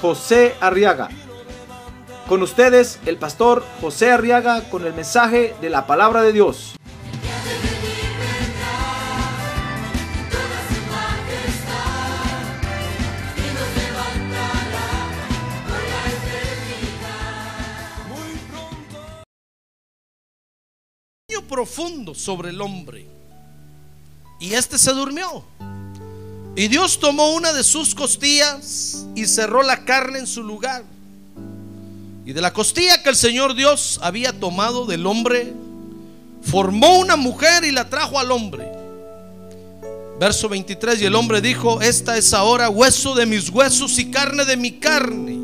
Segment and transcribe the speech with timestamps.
[0.00, 1.08] José Arriaga.
[2.28, 6.76] Con ustedes, el pastor José Arriaga con el mensaje de la palabra de Dios.
[21.56, 23.06] profundo sobre el hombre.
[24.38, 25.44] Y este se durmió.
[26.56, 30.84] Y Dios tomó una de sus costillas y cerró la carne en su lugar.
[32.24, 35.52] Y de la costilla que el Señor Dios había tomado del hombre,
[36.42, 38.66] formó una mujer y la trajo al hombre.
[40.18, 44.46] Verso 23, y el hombre dijo, esta es ahora hueso de mis huesos y carne
[44.46, 45.38] de mi carne.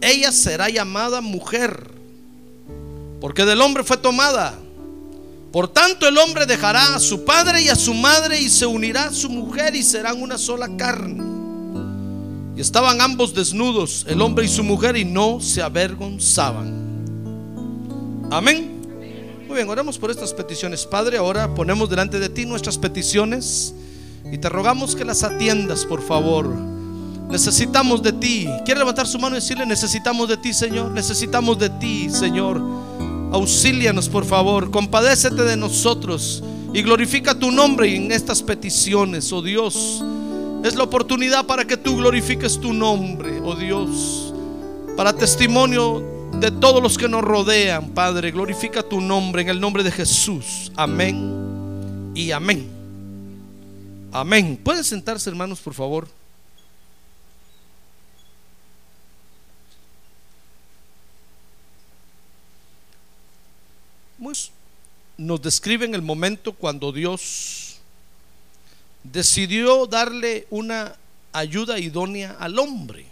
[0.00, 1.92] Ella será llamada mujer,
[3.20, 4.58] porque del hombre fue tomada.
[5.54, 9.04] Por tanto el hombre dejará a su padre y a su madre y se unirá
[9.04, 11.22] a su mujer y serán una sola carne.
[12.56, 16.74] Y estaban ambos desnudos, el hombre y su mujer, y no se avergonzaban.
[18.32, 18.82] Amén.
[19.46, 21.18] Muy bien, oremos por estas peticiones, Padre.
[21.18, 23.76] Ahora ponemos delante de ti nuestras peticiones
[24.32, 26.48] y te rogamos que las atiendas, por favor.
[27.30, 28.48] Necesitamos de ti.
[28.64, 30.90] ¿Quiere levantar su mano y decirle, necesitamos de ti, Señor?
[30.90, 32.60] Necesitamos de ti, Señor.
[33.34, 34.70] Auxílianos, por favor.
[34.70, 36.40] Compadécete de nosotros
[36.72, 40.04] y glorifica tu nombre en estas peticiones, oh Dios.
[40.62, 44.32] Es la oportunidad para que tú glorifiques tu nombre, oh Dios.
[44.96, 49.82] Para testimonio de todos los que nos rodean, Padre, glorifica tu nombre en el nombre
[49.82, 50.70] de Jesús.
[50.76, 52.68] Amén y amén.
[54.12, 54.60] Amén.
[54.62, 56.06] ¿Pueden sentarse, hermanos, por favor?
[65.16, 67.76] Nos describen el momento cuando Dios
[69.02, 70.96] decidió darle una
[71.32, 73.06] ayuda idónea al hombre.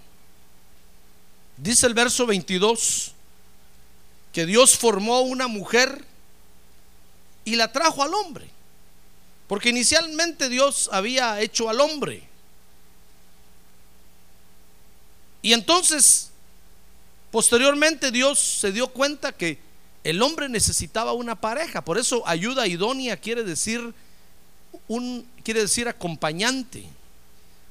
[1.57, 3.13] Dice el verso 22
[4.33, 6.05] que Dios formó una mujer
[7.45, 8.49] y la trajo al hombre.
[9.47, 12.23] Porque inicialmente Dios había hecho al hombre.
[15.43, 16.31] Y entonces,
[17.31, 19.59] posteriormente Dios se dio cuenta que
[20.05, 23.95] el hombre necesitaba una pareja, por eso ayuda idónea quiere decir
[24.89, 26.85] un quiere decir acompañante,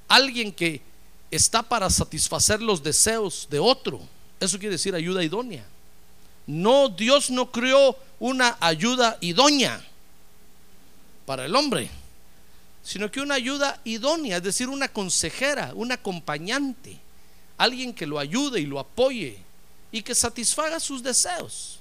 [0.08, 0.81] alguien que
[1.30, 4.02] está para satisfacer los deseos de otro.
[4.40, 5.66] Eso quiere decir ayuda idónea.
[6.47, 9.81] No, Dios no creó una ayuda idónea
[11.25, 11.90] para el hombre,
[12.84, 16.98] sino que una ayuda idónea, es decir, una consejera, un acompañante,
[17.58, 19.38] alguien que lo ayude y lo apoye
[19.92, 21.81] y que satisfaga sus deseos.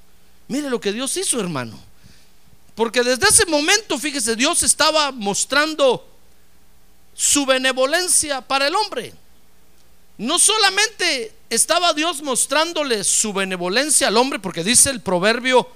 [0.51, 1.79] Mire lo que Dios hizo, hermano.
[2.75, 6.05] Porque desde ese momento, fíjese, Dios estaba mostrando
[7.15, 9.15] su benevolencia para el hombre.
[10.19, 15.69] No solamente estaba Dios mostrándole su benevolencia al hombre, porque dice el proverbio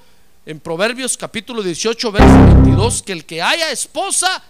[0.45, 4.43] en Proverbios capítulo 18, verso 22, que el que haya esposa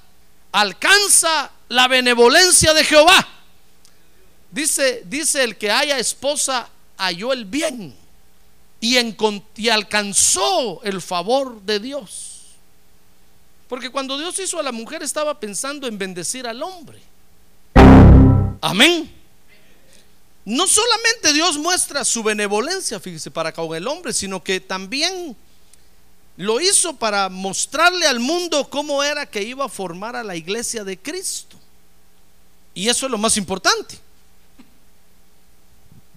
[0.52, 3.28] alcanza la benevolencia de Jehová.
[4.50, 8.03] Dice, dice el que haya esposa halló el bien
[8.84, 12.42] y, alcanzó el favor de Dios.
[13.66, 17.00] Porque cuando Dios hizo a la mujer estaba pensando en bendecir al hombre.
[18.60, 19.10] Amén.
[20.44, 25.34] No solamente Dios muestra su benevolencia, fíjese, para con el hombre, sino que también
[26.36, 30.84] lo hizo para mostrarle al mundo cómo era que iba a formar a la iglesia
[30.84, 31.56] de Cristo.
[32.74, 33.98] Y eso es lo más importante.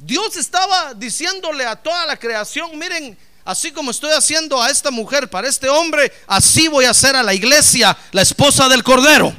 [0.08, 5.30] Dios estaba diciéndole a toda la creación, miren, así como estoy haciendo a esta mujer
[5.30, 9.36] para este hombre, así voy a hacer a la iglesia la esposa del Cordero.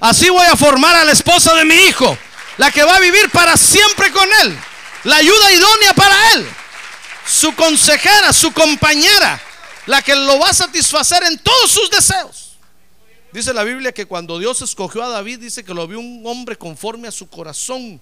[0.00, 2.18] Así voy a formar a la esposa de mi hijo,
[2.56, 4.58] la que va a vivir para siempre con él,
[5.04, 6.48] la ayuda idónea para él,
[7.24, 9.40] su consejera, su compañera,
[9.86, 12.58] la que lo va a satisfacer en todos sus deseos.
[13.30, 16.56] Dice la Biblia que cuando Dios escogió a David, dice que lo vio un hombre
[16.56, 18.00] conforme a su corazón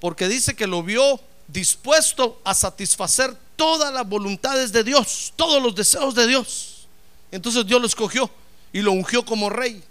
[0.00, 5.74] porque dice que lo vio dispuesto a satisfacer todas las voluntades de Dios, todos los
[5.74, 6.86] deseos de Dios.
[7.30, 8.30] Entonces Dios lo escogió
[8.72, 9.82] y lo ungió como rey.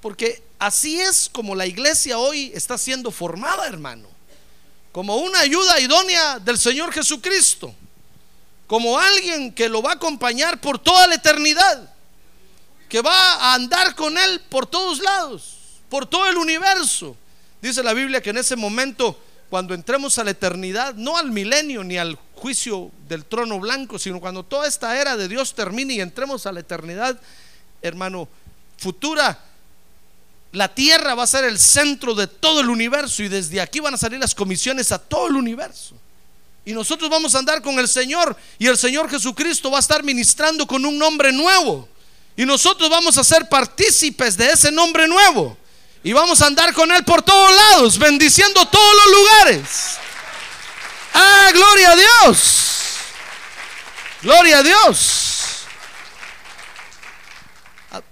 [0.00, 4.08] Porque así es como la iglesia hoy está siendo formada, hermano.
[4.92, 7.72] como una ayuda idónea del Señor Jesucristo,
[8.66, 11.94] como alguien que lo va a acompañar por toda la eternidad,
[12.88, 15.54] que va a andar con Él por todos lados,
[15.88, 17.16] por todo el universo.
[17.60, 19.18] Dice la Biblia que en ese momento,
[19.50, 24.20] cuando entremos a la eternidad, no al milenio ni al juicio del trono blanco, sino
[24.20, 27.20] cuando toda esta era de Dios termine y entremos a la eternidad,
[27.82, 28.28] hermano,
[28.78, 29.38] futura,
[30.52, 33.94] la tierra va a ser el centro de todo el universo y desde aquí van
[33.94, 35.94] a salir las comisiones a todo el universo.
[36.64, 40.02] Y nosotros vamos a andar con el Señor y el Señor Jesucristo va a estar
[40.02, 41.88] ministrando con un nombre nuevo.
[42.36, 45.56] Y nosotros vamos a ser partícipes de ese nombre nuevo.
[46.02, 49.98] Y vamos a andar con Él por todos lados, bendiciendo todos los lugares.
[51.12, 52.70] Ah, gloria a Dios.
[54.22, 55.30] Gloria a Dios.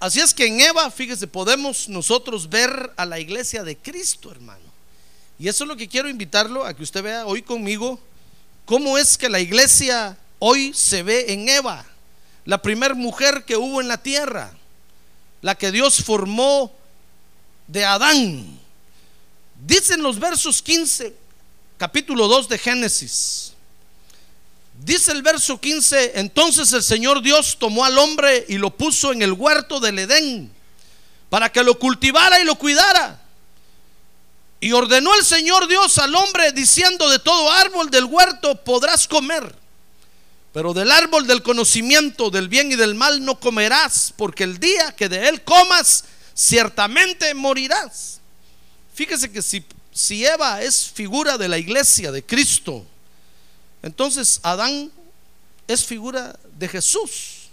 [0.00, 4.68] Así es que en Eva, fíjese, podemos nosotros ver a la iglesia de Cristo, hermano.
[5.38, 8.00] Y eso es lo que quiero invitarlo a que usted vea hoy conmigo
[8.64, 11.86] cómo es que la iglesia hoy se ve en Eva,
[12.44, 14.52] la primer mujer que hubo en la tierra,
[15.40, 16.72] la que Dios formó
[17.68, 18.58] de Adán.
[19.64, 21.14] Dicen los versos 15,
[21.76, 23.52] capítulo 2 de Génesis.
[24.80, 29.22] Dice el verso 15, entonces el Señor Dios tomó al hombre y lo puso en
[29.22, 30.52] el huerto del Edén
[31.30, 33.20] para que lo cultivara y lo cuidara.
[34.60, 39.54] Y ordenó el Señor Dios al hombre diciendo, de todo árbol del huerto podrás comer,
[40.52, 44.94] pero del árbol del conocimiento del bien y del mal no comerás, porque el día
[44.96, 46.04] que de él comas,
[46.38, 48.20] ciertamente morirás.
[48.94, 52.86] Fíjese que si, si Eva es figura de la iglesia de Cristo,
[53.82, 54.92] entonces Adán
[55.66, 57.48] es figura de Jesús.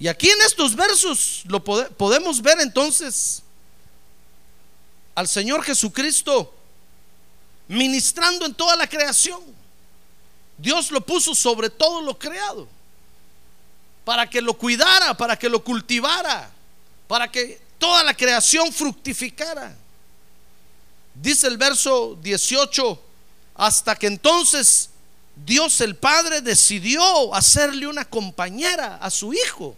[0.00, 3.42] Y aquí en estos versos lo podemos ver entonces
[5.14, 6.52] al Señor Jesucristo
[7.68, 9.40] ministrando en toda la creación.
[10.58, 12.68] Dios lo puso sobre todo lo creado
[14.04, 16.50] para que lo cuidara, para que lo cultivara,
[17.06, 19.76] para que toda la creación fructificara.
[21.14, 23.02] Dice el verso 18,
[23.56, 24.88] hasta que entonces
[25.36, 29.76] Dios el Padre decidió hacerle una compañera a su hijo.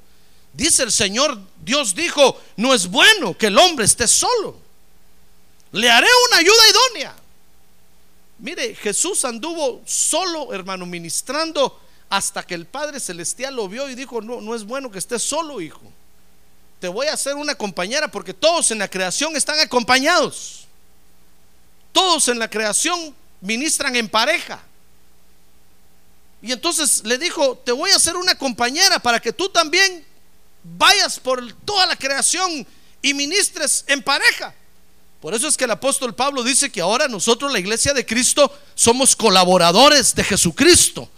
[0.53, 4.56] Dice el Señor, Dios dijo, no es bueno que el hombre esté solo.
[5.73, 7.17] Le haré una ayuda idónea.
[8.38, 14.20] Mire, Jesús anduvo solo, hermano, ministrando hasta que el Padre Celestial lo vio y dijo,
[14.20, 15.82] no, no es bueno que estés solo, hijo.
[16.87, 20.69] Te voy a hacer una compañera porque todos en la creación están acompañados.
[21.91, 24.62] Todos en la creación ministran en pareja.
[26.41, 30.06] Y entonces le dijo, te voy a hacer una compañera para que tú también
[30.62, 32.65] vayas por toda la creación
[33.03, 34.55] y ministres en pareja.
[35.21, 38.56] Por eso es que el apóstol Pablo dice que ahora nosotros, la iglesia de Cristo,
[38.77, 41.11] somos colaboradores de Jesucristo,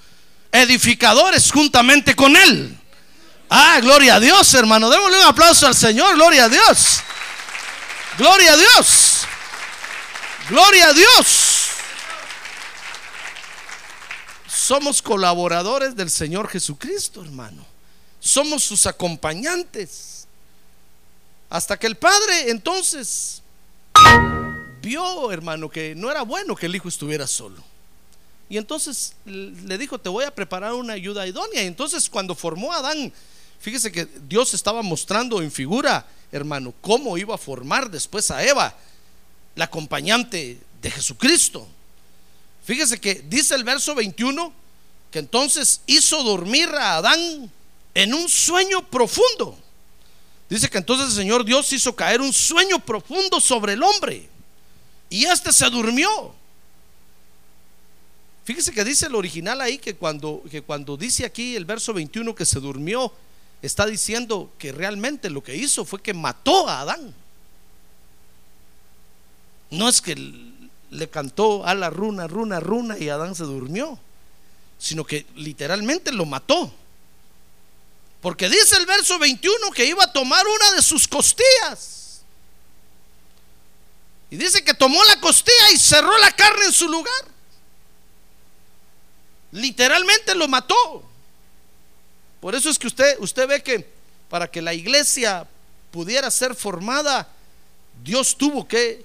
[0.51, 2.78] edificadores juntamente con Él.
[3.51, 4.91] Ah, gloria a Dios, hermano.
[4.91, 7.01] Démosle un aplauso al Señor, gloria a Dios.
[8.19, 9.23] Gloria a Dios.
[10.51, 11.69] Gloria a Dios.
[14.47, 17.65] Somos colaboradores del Señor Jesucristo, hermano.
[18.21, 20.27] Somos sus acompañantes.
[21.49, 23.43] Hasta que el Padre entonces
[24.83, 27.63] vio, hermano, que no era bueno que el Hijo estuviera solo.
[28.51, 31.63] Y entonces le dijo, te voy a preparar una ayuda idónea.
[31.63, 33.13] Y entonces cuando formó a Adán,
[33.61, 38.77] fíjese que Dios estaba mostrando en figura, hermano, cómo iba a formar después a Eva,
[39.55, 41.67] la acompañante de Jesucristo.
[42.65, 44.53] Fíjese que dice el verso 21
[45.11, 47.51] que entonces hizo dormir a Adán
[47.95, 49.59] en un sueño profundo.
[50.49, 54.29] Dice que entonces el Señor Dios hizo caer un sueño profundo sobre el hombre
[55.11, 56.35] y este se durmió.
[58.45, 62.35] Fíjese que dice el original ahí que cuando, que cuando dice aquí el verso 21
[62.35, 63.13] que se durmió,
[63.63, 67.15] está diciendo que realmente lo que hizo fue que mató a Adán.
[69.71, 70.15] No es que
[70.91, 73.99] le cantó a la runa, runa, runa y Adán se durmió,
[74.79, 76.73] sino que literalmente lo mató.
[78.21, 82.23] Porque dice el verso 21 que iba a tomar una de sus costillas.
[84.31, 87.25] Y dice que tomó la costilla y cerró la carne en su lugar.
[89.53, 91.08] Literalmente lo mató.
[92.41, 93.89] Por eso es que usted, usted ve que
[94.29, 95.47] para que la iglesia
[95.91, 97.29] pudiera ser formada,
[98.03, 99.05] Dios tuvo que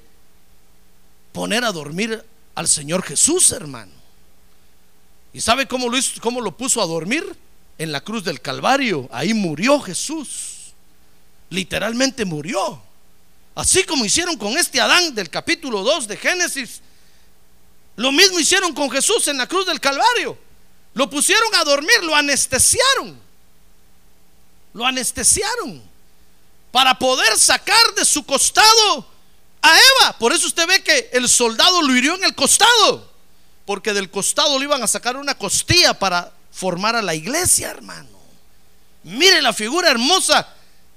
[1.31, 2.23] poner a dormir
[2.55, 3.91] al Señor Jesús, hermano.
[5.33, 7.35] ¿Y sabe cómo lo, cómo lo puso a dormir?
[7.79, 9.09] En la cruz del Calvario.
[9.11, 10.73] Ahí murió Jesús.
[11.49, 12.81] Literalmente murió.
[13.55, 16.81] Así como hicieron con este Adán del capítulo 2 de Génesis.
[17.95, 20.37] Lo mismo hicieron con Jesús en la cruz del Calvario.
[20.93, 23.22] Lo pusieron a dormir, lo anestesiaron.
[24.73, 25.81] Lo anestesiaron
[26.71, 29.07] para poder sacar de su costado
[29.61, 30.17] a Eva.
[30.17, 33.11] Por eso usted ve que el soldado lo hirió en el costado.
[33.65, 38.09] Porque del costado le iban a sacar una costilla para formar a la iglesia, hermano.
[39.03, 40.47] Mire la figura hermosa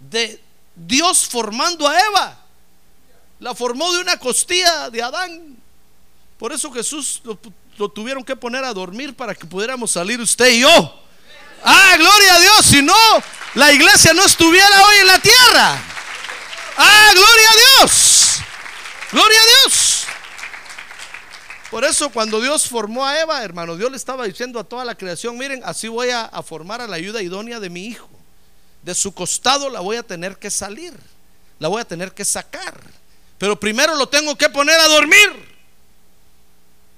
[0.00, 0.42] de
[0.74, 2.38] Dios formando a Eva.
[3.40, 5.56] La formó de una costilla de Adán.
[6.38, 7.38] Por eso Jesús lo,
[7.76, 11.02] lo tuvieron que poner a dormir para que pudiéramos salir usted y yo.
[11.62, 12.66] Ah, gloria a Dios.
[12.66, 12.94] Si no,
[13.56, 15.82] la iglesia no estuviera hoy en la tierra.
[16.76, 18.36] Ah, gloria a Dios.
[19.10, 20.04] Gloria a Dios.
[21.70, 24.94] Por eso cuando Dios formó a Eva, hermano, Dios le estaba diciendo a toda la
[24.94, 28.10] creación, miren, así voy a, a formar a la ayuda idónea de mi hijo.
[28.82, 30.92] De su costado la voy a tener que salir,
[31.58, 32.78] la voy a tener que sacar.
[33.38, 35.56] Pero primero lo tengo que poner a dormir.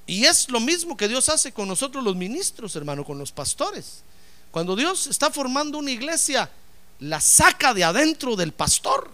[0.09, 4.03] Y es lo mismo que Dios hace con nosotros los ministros, hermano, con los pastores.
[4.51, 6.51] Cuando Dios está formando una iglesia,
[7.01, 9.11] la saca de adentro del pastor.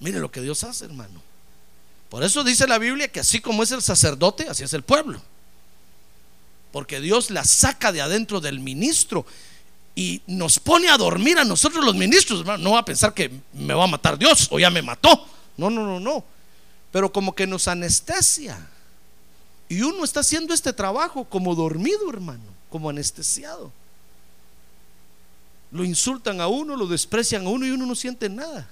[0.00, 1.22] Mire lo que Dios hace, hermano.
[2.08, 5.20] Por eso dice la Biblia que así como es el sacerdote, así es el pueblo.
[6.70, 9.24] Porque Dios la saca de adentro del ministro
[9.94, 12.44] y nos pone a dormir a nosotros los ministros.
[12.44, 15.26] No va a pensar que me va a matar Dios o ya me mató.
[15.56, 16.24] No, no, no, no.
[16.90, 18.68] Pero como que nos anestesia.
[19.68, 23.72] Y uno está haciendo este trabajo como dormido, hermano, como anestesiado.
[25.72, 28.68] Lo insultan a uno, lo desprecian a uno y uno no siente nada.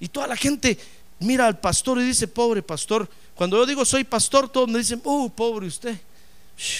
[0.00, 0.78] Y toda la gente
[1.20, 3.08] mira al pastor y dice, pobre pastor.
[3.34, 5.98] Cuando yo digo soy pastor, todos me dicen, oh, pobre usted.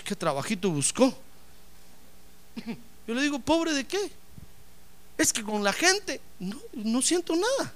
[0.04, 1.16] ¿Qué trabajito buscó?
[3.06, 4.11] Yo le digo, pobre de qué?
[5.16, 7.73] Es que con la gente no, no siento nada.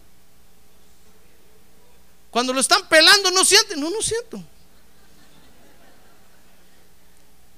[2.31, 4.43] Cuando lo están pelando, no sienten, no, no siento.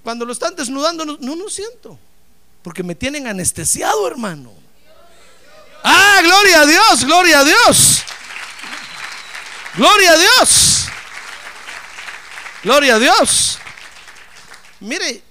[0.03, 1.99] Cuando lo están desnudando, no, no, no siento.
[2.63, 4.53] Porque me tienen anestesiado, hermano.
[5.83, 8.03] Ah, gloria a Dios, gloria a Dios.
[9.77, 10.87] Gloria a Dios.
[12.63, 13.59] Gloria a Dios.
[14.81, 15.23] Mire,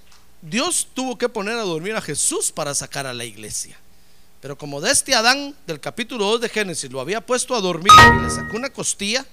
[0.42, 3.78] Dios tuvo que poner a dormir a Jesús para sacar a la iglesia.
[4.40, 7.92] Pero como de este Adán del capítulo 2 de Génesis lo había puesto a dormir
[8.18, 9.26] y le sacó una costilla,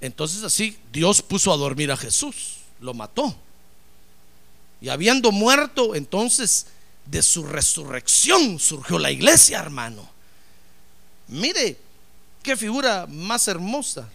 [0.00, 3.34] entonces así Dios puso a dormir a Jesús, lo mató.
[4.82, 6.66] Y habiendo muerto, entonces
[7.06, 10.08] de su resurrección surgió la iglesia, hermano.
[11.28, 11.76] Mire,
[12.42, 14.08] qué figura más hermosa.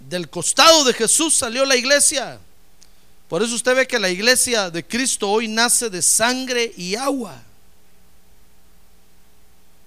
[0.00, 2.38] Del costado de Jesús salió la iglesia.
[3.28, 7.42] Por eso usted ve que la iglesia de Cristo hoy nace de sangre y agua.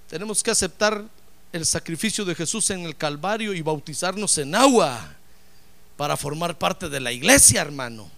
[0.10, 1.04] Tenemos que aceptar
[1.52, 5.14] el sacrificio de Jesús en el Calvario y bautizarnos en agua
[5.96, 8.17] para formar parte de la iglesia, hermano.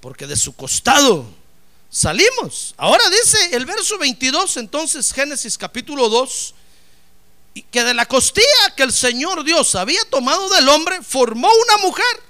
[0.00, 1.26] Porque de su costado
[1.90, 2.74] salimos.
[2.76, 6.54] Ahora dice el verso 22, entonces Génesis capítulo 2,
[7.54, 11.78] y que de la costilla que el Señor Dios había tomado del hombre, formó una
[11.78, 12.22] mujer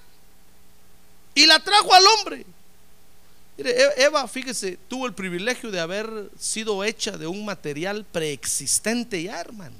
[1.34, 2.46] y la trajo al hombre.
[3.58, 9.22] Mire, E- Eva, fíjese, tuvo el privilegio de haber sido hecha de un material preexistente
[9.22, 9.76] ya, hermano.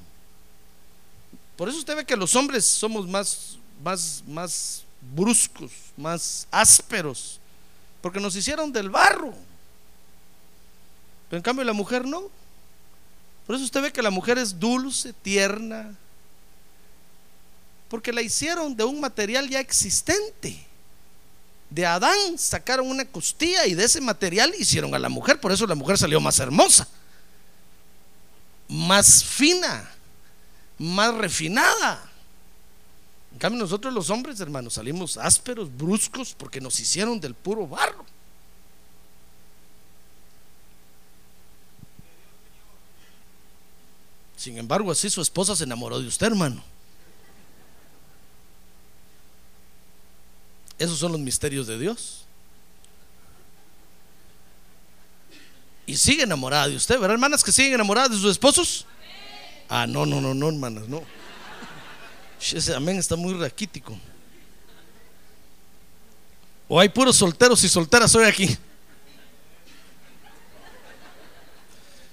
[1.57, 4.83] Por eso usted ve que los hombres somos más, más, más
[5.15, 7.38] bruscos, más ásperos,
[8.01, 9.35] porque nos hicieron del barro.
[11.29, 12.31] Pero en cambio la mujer no.
[13.47, 15.95] Por eso usted ve que la mujer es dulce, tierna,
[17.89, 20.67] porque la hicieron de un material ya existente.
[21.71, 25.41] De Adán sacaron una costilla y de ese material hicieron a la mujer.
[25.41, 26.89] Por eso la mujer salió más hermosa,
[28.69, 29.91] más fina,
[30.79, 32.08] más refinada.
[33.39, 38.05] En cambio nosotros los hombres, hermanos, salimos ásperos, bruscos, porque nos hicieron del puro barro.
[44.37, 46.61] Sin embargo, así su esposa se enamoró de usted, hermano.
[50.77, 52.25] Esos son los misterios de Dios.
[55.87, 58.85] Y sigue enamorada de usted, ¿verdad, hermanas que siguen enamoradas de sus esposos?
[59.69, 61.28] Ah, no, no, no, no, hermanas, no.
[62.41, 63.99] Ese amén está muy raquítico.
[66.69, 68.57] O hay puros solteros y solteras hoy aquí.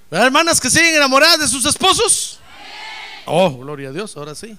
[0.09, 2.39] ¿Verdad, hermanas que siguen enamoradas de sus esposos?
[3.25, 4.57] Oh, gloria a Dios, ahora sí.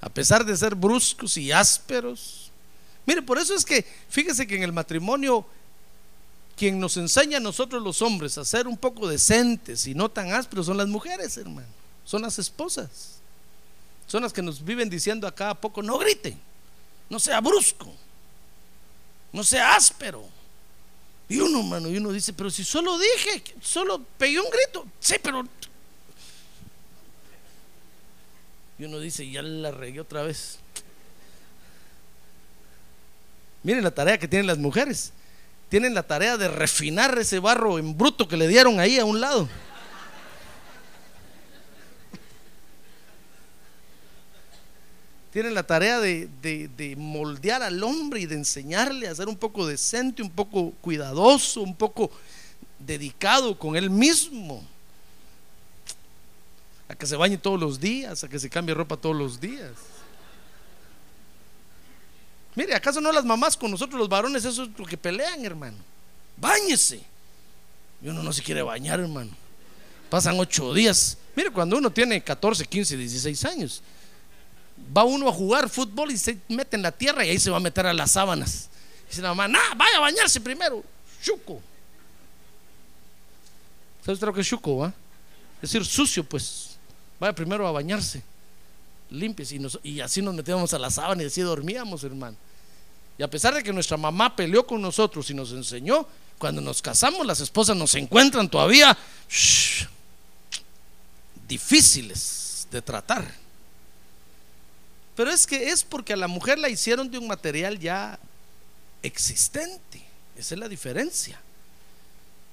[0.00, 2.50] A pesar de ser bruscos y ásperos.
[3.06, 5.46] Mire, por eso es que, fíjese que en el matrimonio,
[6.56, 10.32] quien nos enseña a nosotros los hombres a ser un poco decentes y no tan
[10.32, 11.68] ásperos son las mujeres, hermano.
[12.04, 13.17] Son las esposas.
[14.08, 16.34] Son las que nos viven diciendo a cada poco, no grite,
[17.10, 17.94] no sea brusco,
[19.32, 20.26] no sea áspero.
[21.28, 24.86] Y uno, mano, y uno dice, pero si solo dije, solo pegué un grito.
[24.98, 25.46] Sí, pero...
[28.78, 30.58] Y uno dice, ya la regué otra vez.
[33.62, 35.12] Miren la tarea que tienen las mujeres.
[35.68, 39.20] Tienen la tarea de refinar ese barro en bruto que le dieron ahí a un
[39.20, 39.50] lado.
[45.32, 49.66] Tienen la tarea de, de, moldear al hombre y de enseñarle a ser un poco
[49.66, 52.10] decente, un poco cuidadoso, un poco
[52.78, 54.64] dedicado con él mismo.
[56.88, 59.72] A que se bañe todos los días, a que se cambie ropa todos los días.
[62.54, 65.76] Mire, ¿acaso no las mamás con nosotros los varones eso es lo que pelean, hermano?
[66.36, 67.00] Báñese.
[68.02, 69.30] Y uno no se quiere bañar, hermano.
[70.08, 71.18] Pasan ocho días.
[71.36, 73.82] Mire, cuando uno tiene 14, 15, 16 años,
[74.96, 77.58] va uno a jugar fútbol y se mete en la tierra y ahí se va
[77.58, 78.68] a meter a las sábanas.
[79.08, 80.82] Dice la mamá, nah, vaya a bañarse primero.
[81.22, 81.60] Chuco.
[84.02, 84.88] ¿Sabe usted lo que es chuco, va?
[85.56, 86.76] Es decir, sucio, pues.
[87.18, 88.22] Vaya primero a bañarse.
[89.10, 89.52] Limpies.
[89.82, 92.36] Y, así nos metíamos a la sábana y así dormíamos, hermano.
[93.16, 96.06] Y a pesar de que nuestra mamá peleó con nosotros y nos enseñó,
[96.38, 98.96] cuando nos casamos las esposas nos encuentran todavía
[101.48, 103.47] difíciles de tratar.
[105.18, 108.20] Pero es que es porque a la mujer la hicieron de un material ya
[109.02, 110.00] existente.
[110.36, 111.40] Esa es la diferencia.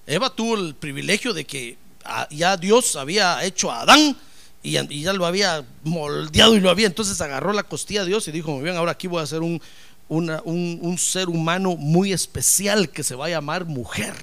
[0.07, 4.17] Eva tuvo el privilegio de que ah, ya Dios había hecho a Adán
[4.63, 6.87] y ya, lo había moldeado y lo había.
[6.87, 9.41] Entonces agarró la costilla a Dios y dijo: Muy bien, ahora aquí voy a hacer
[9.41, 9.61] un,
[10.09, 14.15] un, ser humano muy especial que se va a llamar mujer.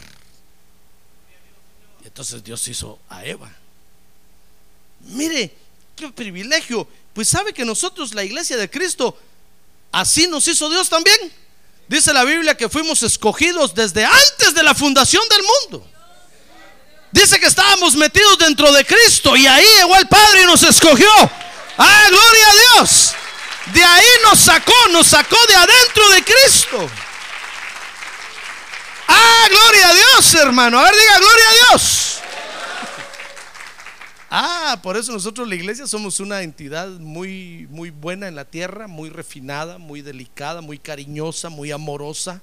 [2.02, 3.52] Y entonces Dios hizo a Eva.
[4.98, 5.61] Mire,
[6.02, 6.88] qué privilegio.
[7.14, 9.16] Pues sabe que nosotros, la iglesia de Cristo,
[9.92, 11.32] así nos hizo Dios también.
[11.88, 15.88] Dice la Biblia que fuimos escogidos desde antes de la fundación del mundo.
[17.12, 21.10] Dice que estábamos metidos dentro de Cristo y ahí llegó el Padre y nos escogió.
[21.76, 23.12] Ah, gloria a Dios.
[23.74, 26.90] De ahí nos sacó, nos sacó de adentro de Cristo.
[29.06, 30.78] Ah, gloria a Dios, hermano.
[30.78, 32.21] A ver, diga, gloria a Dios.
[34.34, 38.86] Ah, por eso nosotros la iglesia somos una entidad muy muy buena en la tierra,
[38.86, 42.40] muy refinada, muy delicada, muy cariñosa, muy amorosa,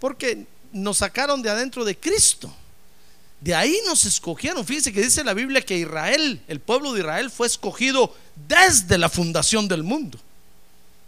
[0.00, 2.50] porque nos sacaron de adentro de Cristo.
[3.38, 4.64] De ahí nos escogieron.
[4.64, 8.16] Fíjense que dice la Biblia que Israel, el pueblo de Israel fue escogido
[8.48, 10.18] desde la fundación del mundo.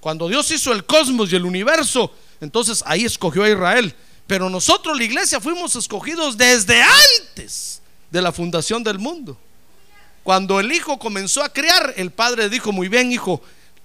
[0.00, 3.94] Cuando Dios hizo el cosmos y el universo, entonces ahí escogió a Israel.
[4.26, 7.80] Pero nosotros, la iglesia, fuimos escogidos desde antes
[8.10, 9.38] de la fundación del mundo.
[10.26, 13.40] Cuando el hijo comenzó a criar, el padre dijo, muy bien, hijo,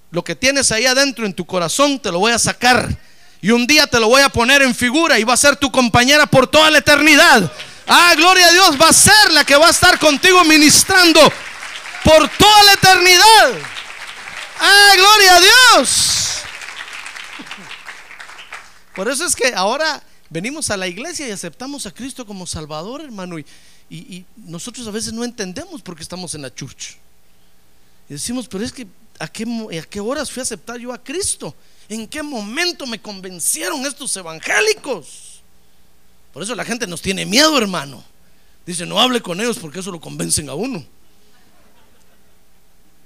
[0.09, 2.97] lo que tienes ahí adentro en tu corazón te lo voy a sacar.
[3.43, 5.71] Y un día te lo voy a poner en figura y va a ser tu
[5.71, 7.51] compañera por toda la eternidad.
[7.85, 11.21] Ah, gloria a Dios, va a ser la que va a estar contigo ministrando
[12.03, 13.51] por toda la eternidad.
[14.61, 16.41] Ah, gloria a Dios.
[18.95, 23.01] Por eso es que ahora venimos a la iglesia y aceptamos a Cristo como Salvador,
[23.01, 23.37] hermano.
[23.37, 23.45] Y,
[23.91, 26.95] y, nosotros a veces no entendemos por qué estamos en la church.
[28.09, 28.87] Y decimos, pero es que
[29.19, 31.53] ¿a qué, ¿a qué horas fui a aceptar yo a Cristo?
[31.89, 35.41] ¿En qué momento me convencieron estos evangélicos?
[36.33, 38.01] Por eso la gente nos tiene miedo, hermano.
[38.65, 40.85] Dice, no hable con ellos porque eso lo convencen a uno.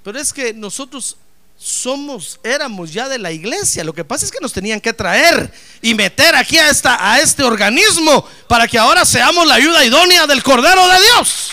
[0.04, 1.16] Pero es que nosotros
[1.58, 3.84] somos, éramos ya de la iglesia.
[3.84, 7.20] Lo que pasa es que nos tenían que traer y meter aquí a, esta, a
[7.20, 11.50] este organismo para que ahora seamos la ayuda idónea del Cordero de Dios.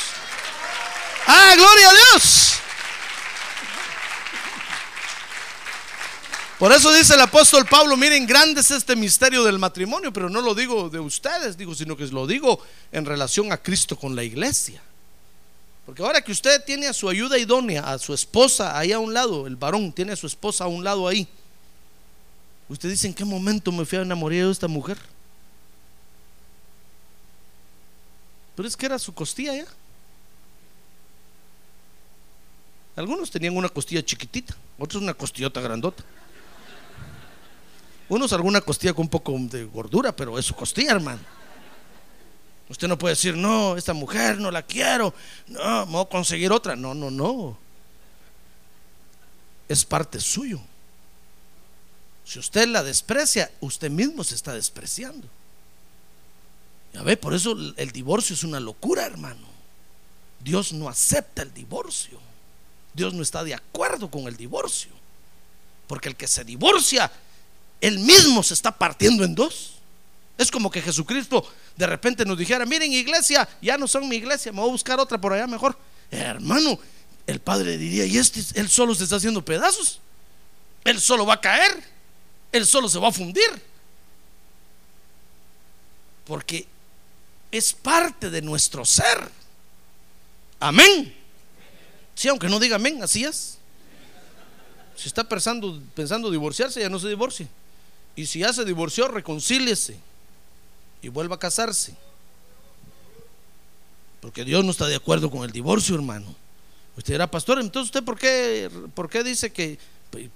[1.25, 2.53] Ah, gloria a Dios.
[6.59, 10.41] Por eso dice el apóstol Pablo, miren, grande es este misterio del matrimonio, pero no
[10.41, 12.57] lo digo de ustedes, digo, sino que lo digo
[12.91, 14.81] en relación a Cristo con la iglesia.
[15.86, 19.13] Porque ahora que usted tiene a su ayuda idónea, a su esposa ahí a un
[19.13, 21.28] lado, el varón tiene a su esposa a un lado ahí,
[22.69, 24.98] usted dice, ¿en qué momento me fui a enamorar de esta mujer?
[28.56, 29.65] Pero es que era su costilla ya.
[32.96, 36.04] Algunos tenían una costilla chiquitita, otros una costillota grandota.
[38.08, 41.22] Unos alguna costilla con un poco de gordura, pero es su costilla, hermano.
[42.69, 45.13] Usted no puede decir, no, esta mujer no la quiero,
[45.47, 46.76] no, me voy a conseguir otra.
[46.76, 47.58] No, no, no.
[49.67, 50.62] Es parte suyo.
[52.26, 55.28] Si usted la desprecia, usted mismo se está despreciando.
[56.93, 59.47] Ya ve, por eso el divorcio es una locura, hermano.
[60.39, 62.19] Dios no acepta el divorcio.
[62.93, 64.91] Dios no está de acuerdo con el divorcio.
[65.88, 67.12] Porque el que se divorcia,
[67.82, 69.72] él mismo se está partiendo en dos.
[70.38, 74.52] Es como que Jesucristo de repente nos dijera, miren iglesia, ya no son mi iglesia,
[74.52, 75.78] me voy a buscar otra por allá mejor.
[76.10, 76.80] hermano,
[77.28, 80.00] el padre diría, y este, él solo se está haciendo pedazos.
[80.84, 81.84] Él solo va a caer.
[82.52, 83.50] Él solo se va a fundir.
[86.26, 86.67] Porque
[87.52, 89.30] es parte de nuestro ser.
[90.60, 91.15] Amén.
[92.15, 93.58] Sí, aunque no diga amén, así es.
[94.96, 97.48] Si está pensando, pensando divorciarse, ya no se divorcie.
[98.15, 99.98] Y si ya se divorció, reconcíliese
[101.03, 101.95] y vuelva a casarse.
[104.19, 106.33] Porque Dios no está de acuerdo con el divorcio, hermano.
[106.97, 109.77] Usted dirá, pastor, entonces usted por qué, por qué dice que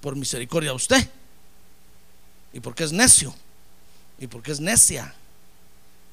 [0.01, 1.09] por misericordia a usted?
[2.53, 3.33] ¿Y por qué es necio?
[4.19, 5.13] ¿Y por qué es necia?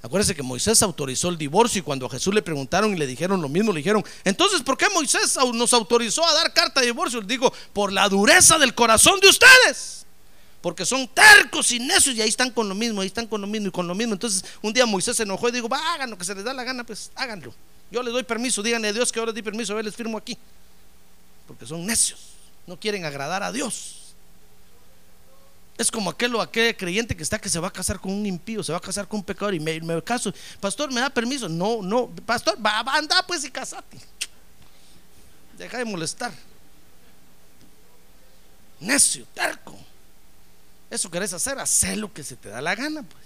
[0.02, 3.40] Acuérdese que Moisés autorizó el divorcio y cuando a Jesús le preguntaron y le dijeron
[3.40, 7.20] lo mismo, le dijeron, entonces, ¿por qué Moisés nos autorizó a dar carta de divorcio?
[7.20, 10.03] Él dijo, por la dureza del corazón de ustedes.
[10.64, 13.46] Porque son tercos y necios y ahí están con lo mismo, ahí están con lo
[13.46, 14.14] mismo y con lo mismo.
[14.14, 15.78] Entonces, un día Moisés se enojó y dijo, va,
[16.16, 17.54] que se les da la gana, pues háganlo.
[17.90, 19.94] Yo les doy permiso, díganle a Dios que ahora les di permiso, a ver, les
[19.94, 20.38] firmo aquí.
[21.46, 22.30] Porque son necios,
[22.66, 24.14] no quieren agradar a Dios.
[25.76, 28.24] Es como aquel o aquel creyente que está que se va a casar con un
[28.24, 30.32] impío, se va a casar con un pecador y me, me caso.
[30.60, 31.46] Pastor, ¿me da permiso?
[31.46, 33.98] No, no, pastor, va anda pues y casate.
[35.58, 36.32] Deja de molestar.
[38.80, 39.78] Necio, terco.
[40.94, 43.24] Eso querés hacer, haz lo que se te da la gana, pues.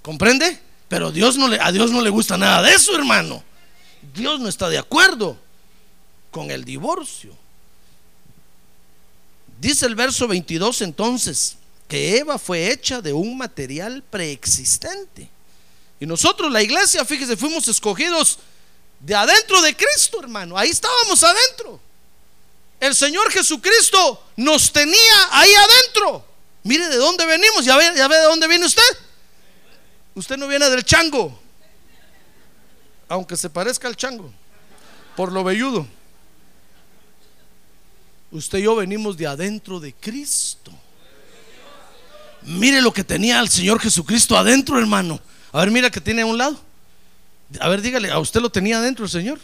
[0.00, 0.60] ¿Comprende?
[0.86, 3.42] Pero Dios no le, a Dios no le gusta nada de eso, hermano.
[4.14, 5.36] Dios no está de acuerdo
[6.30, 7.36] con el divorcio.
[9.60, 11.56] Dice el verso 22 entonces
[11.88, 15.28] que Eva fue hecha de un material preexistente.
[15.98, 18.38] Y nosotros, la iglesia, fíjese, fuimos escogidos
[19.00, 20.56] de adentro de Cristo, hermano.
[20.56, 21.80] Ahí estábamos adentro.
[22.78, 26.25] El Señor Jesucristo nos tenía ahí adentro.
[26.66, 27.64] Mire de dónde venimos.
[27.64, 28.82] Ya ve, ya ve de dónde viene usted.
[30.14, 31.38] Usted no viene del chango.
[33.08, 34.32] Aunque se parezca al chango.
[35.14, 35.86] Por lo velludo.
[38.32, 40.72] Usted y yo venimos de adentro de Cristo.
[42.42, 45.20] Mire lo que tenía el Señor Jesucristo adentro, hermano.
[45.52, 46.60] A ver, mira que tiene a un lado.
[47.60, 49.38] A ver, dígale, ¿a usted lo tenía adentro el Señor?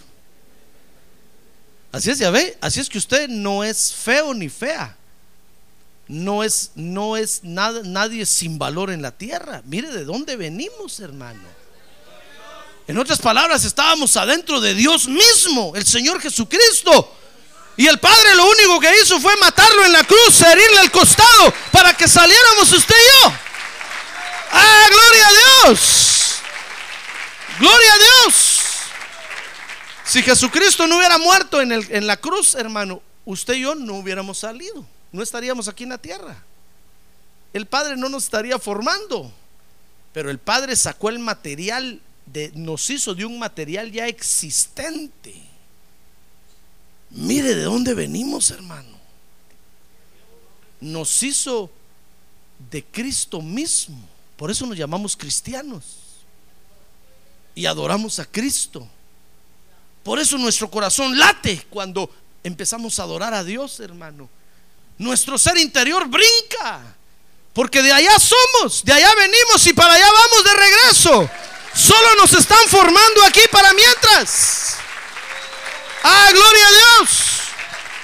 [1.93, 2.59] Así es, ya ve.
[2.61, 4.97] Así es que usted no es feo ni fea.
[6.12, 9.62] No es, no es nada, nadie sin valor en la tierra.
[9.64, 11.40] Mire de dónde venimos, hermano.
[12.87, 17.16] En otras palabras, estábamos adentro de Dios mismo, el Señor Jesucristo.
[17.79, 21.55] Y el Padre lo único que hizo fue matarlo en la cruz, herirle el costado
[21.70, 23.33] para que saliéramos usted y yo.
[24.51, 26.35] ¡Ah, gloria a Dios!
[27.59, 28.61] ¡Gloria a Dios!
[30.05, 33.94] Si Jesucristo no hubiera muerto en, el, en la cruz, hermano, usted y yo no
[33.94, 34.87] hubiéramos salido.
[35.12, 36.42] No estaríamos aquí en la tierra.
[37.53, 39.31] El Padre no nos estaría formando.
[40.12, 45.35] Pero el Padre sacó el material, de, nos hizo de un material ya existente.
[47.11, 48.98] Mire de dónde venimos, hermano.
[50.81, 51.70] Nos hizo
[52.70, 53.98] de Cristo mismo.
[54.37, 55.98] Por eso nos llamamos cristianos.
[57.55, 58.87] Y adoramos a Cristo.
[60.03, 62.11] Por eso nuestro corazón late cuando
[62.42, 64.29] empezamos a adorar a Dios, hermano.
[64.99, 66.95] Nuestro ser interior brinca.
[67.53, 71.31] Porque de allá somos, de allá venimos y para allá vamos de regreso.
[71.75, 74.77] Solo nos están formando aquí para mientras.
[76.03, 77.43] Ah, gloria a Dios.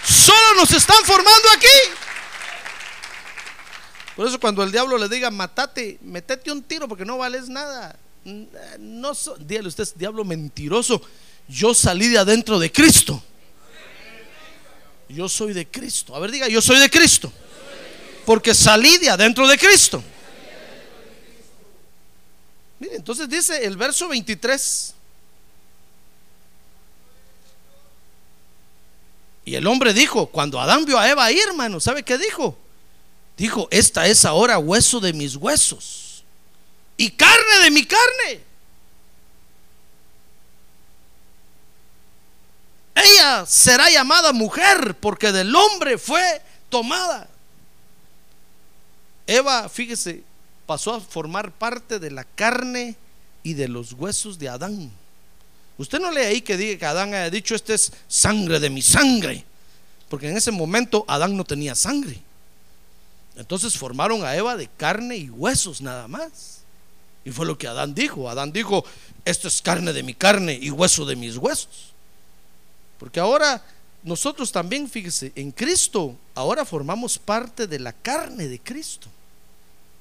[0.05, 1.67] Solo nos están formando aquí.
[4.17, 7.97] Por eso cuando el diablo le diga, matate, metete un tiro porque no vales nada.
[8.79, 11.01] No dígale usted, diablo mentiroso.
[11.49, 13.23] Yo salí de adentro de Cristo.
[15.09, 16.15] Yo soy de Cristo.
[16.15, 17.33] A ver, diga, yo soy de Cristo.
[18.27, 20.03] Porque salí de adentro de Cristo.
[22.79, 24.95] Mire, entonces dice el verso 23.
[29.47, 32.59] Y el hombre dijo, cuando Adán vio a Eva ahí, hermano, ¿sabe qué dijo?
[33.39, 36.25] Dijo, esta es ahora hueso de mis huesos
[36.99, 38.48] y carne de mi carne.
[43.05, 47.29] Ella será llamada mujer porque del hombre fue tomada.
[49.27, 50.23] Eva, fíjese,
[50.67, 52.97] pasó a formar parte de la carne
[53.43, 54.91] y de los huesos de Adán.
[55.77, 58.83] Usted no lee ahí que diga que Adán haya dicho, este es sangre de mi
[58.83, 59.45] sangre.
[60.09, 62.21] Porque en ese momento Adán no tenía sangre.
[63.37, 66.63] Entonces formaron a Eva de carne y huesos nada más.
[67.25, 68.29] Y fue lo que Adán dijo.
[68.29, 68.85] Adán dijo,
[69.25, 71.93] esto es carne de mi carne y hueso de mis huesos.
[72.99, 73.65] Porque ahora
[74.03, 79.09] nosotros también, fíjese, en Cristo ahora formamos parte de la carne de Cristo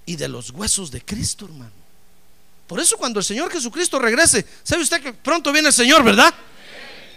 [0.06, 1.72] y de los huesos de Cristo, hermano.
[2.68, 6.34] Por eso cuando el Señor Jesucristo regrese, ¿sabe usted que pronto viene el Señor, verdad?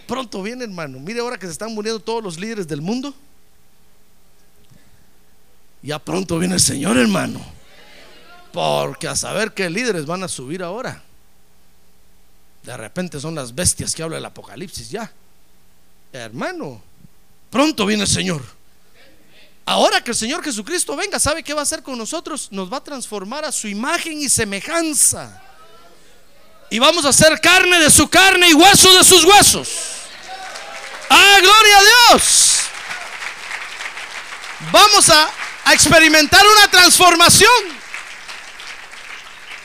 [0.07, 0.99] Pronto viene, hermano.
[0.99, 3.13] Mire ahora que se están muriendo todos los líderes del mundo.
[5.81, 7.41] Ya pronto viene el Señor, hermano.
[8.53, 11.01] Porque a saber qué líderes van a subir ahora.
[12.63, 15.11] De repente son las bestias que habla el Apocalipsis ya.
[16.13, 16.81] Hermano,
[17.49, 18.41] pronto viene el Señor.
[19.65, 22.49] Ahora que el Señor Jesucristo venga, ¿sabe qué va a hacer con nosotros?
[22.51, 25.41] Nos va a transformar a su imagen y semejanza.
[26.69, 29.69] Y vamos a ser carne de su carne y hueso de sus huesos.
[31.09, 32.61] ¡Ah, gloria a Dios!
[34.71, 35.29] Vamos a,
[35.65, 37.81] a experimentar una transformación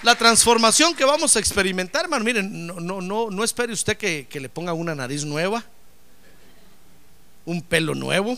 [0.07, 2.25] la transformación que vamos a experimentar, hermano.
[2.25, 5.65] Miren, no, no, no, no espere usted que, que le ponga una nariz nueva,
[7.47, 8.37] un pelo nuevo.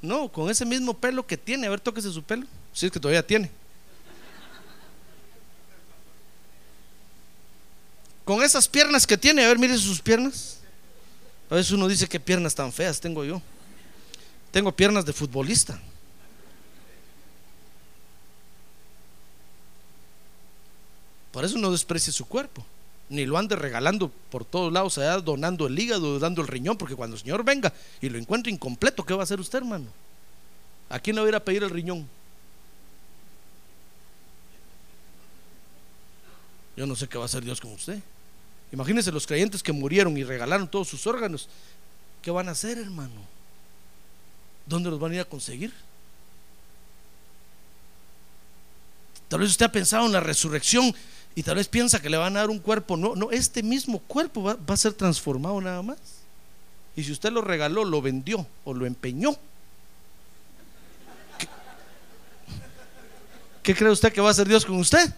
[0.00, 3.00] No, con ese mismo pelo que tiene, a ver, tóquese su pelo, si es que
[3.00, 3.50] todavía tiene.
[8.24, 10.58] Con esas piernas que tiene, a ver, mire sus piernas.
[11.50, 13.42] A veces uno dice que piernas tan feas tengo yo.
[14.50, 15.80] Tengo piernas de futbolista.
[21.32, 22.64] Por eso no desprecie su cuerpo,
[23.08, 26.94] ni lo ande regalando por todos lados, allá donando el hígado, dando el riñón, porque
[26.94, 29.86] cuando el Señor venga y lo encuentre incompleto, ¿qué va a hacer usted, hermano?
[30.90, 32.08] ¿A quién le va a ir a pedir el riñón?
[36.76, 37.98] Yo no sé qué va a hacer Dios con usted.
[38.70, 41.48] Imagínense los creyentes que murieron y regalaron todos sus órganos.
[42.22, 43.20] ¿Qué van a hacer, hermano?
[44.66, 45.72] ¿Dónde los van a ir a conseguir?
[49.28, 50.94] Tal vez usted ha pensado en la resurrección
[51.38, 52.96] y tal vez piensa que le van a dar un cuerpo.
[52.96, 55.96] No, no, este mismo cuerpo va, a ser transformado nada más.
[56.96, 59.36] Y si usted lo regaló, lo vendió o lo empeñó.
[61.38, 61.46] ¿Qué,
[63.62, 65.14] qué cree usted que va a hacer Dios con usted?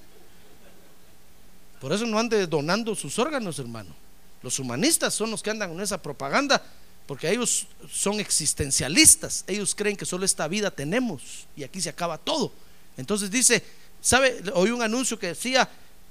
[1.81, 3.95] Por eso no ande donando sus órganos, hermano.
[4.43, 6.63] Los humanistas son los que andan con esa propaganda,
[7.07, 9.43] porque ellos son existencialistas.
[9.47, 12.53] Ellos creen que solo esta vida tenemos y aquí se acaba todo.
[12.99, 13.65] Entonces dice,
[14.03, 14.43] ¿sabe?
[14.53, 15.67] Oí un anuncio que decía,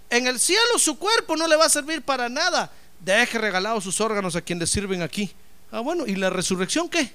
[0.09, 2.71] en el cielo su cuerpo no le va a servir para nada.
[2.99, 5.31] Deje regalados sus órganos a quien le sirven aquí.
[5.71, 7.11] Ah, bueno, ¿y la resurrección qué?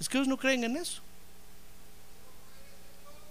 [0.00, 1.00] Es que ellos no creen en eso.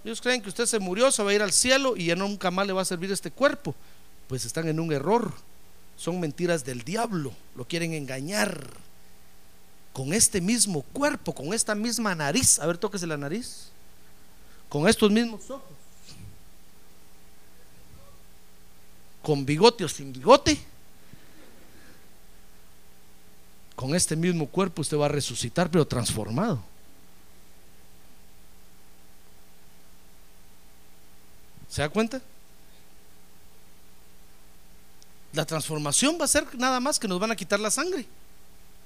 [0.04, 2.50] Ellos creen que usted se murió, se va a ir al cielo y ya nunca
[2.50, 3.74] más le va a servir este cuerpo.
[4.28, 5.32] Pues están en un error.
[5.96, 7.32] Son mentiras del diablo.
[7.54, 8.68] Lo quieren engañar.
[9.92, 12.58] Con este mismo cuerpo, con esta misma nariz.
[12.58, 13.70] A ver, tóquese la nariz.
[14.68, 15.85] Con estos mismos ojos.
[19.26, 20.56] Con bigote o sin bigote.
[23.74, 26.62] Con este mismo cuerpo usted va a resucitar, pero transformado.
[31.68, 32.22] ¿Se da cuenta?
[35.32, 38.06] La transformación va a ser nada más que nos van a quitar la sangre.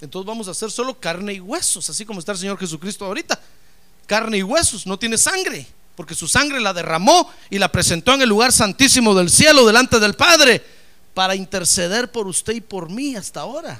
[0.01, 3.39] Entonces vamos a hacer solo carne y huesos, así como está el Señor Jesucristo ahorita.
[4.07, 8.21] Carne y huesos, no tiene sangre, porque su sangre la derramó y la presentó en
[8.21, 10.63] el lugar santísimo del cielo delante del Padre
[11.13, 13.79] para interceder por usted y por mí hasta ahora.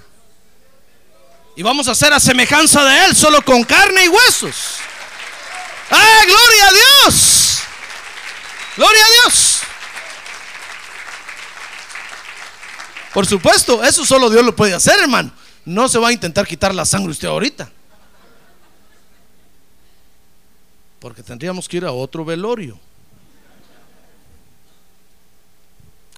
[1.55, 4.77] Y vamos a hacer a semejanza de Él, solo con carne y huesos.
[5.89, 7.59] ¡Ah, gloria a Dios!
[8.77, 9.59] ¡Gloria a Dios!
[13.13, 15.31] Por supuesto, eso solo Dios lo puede hacer, hermano.
[15.65, 17.69] No se va a intentar quitar la sangre usted ahorita.
[21.01, 22.79] Porque tendríamos que ir a otro velorio.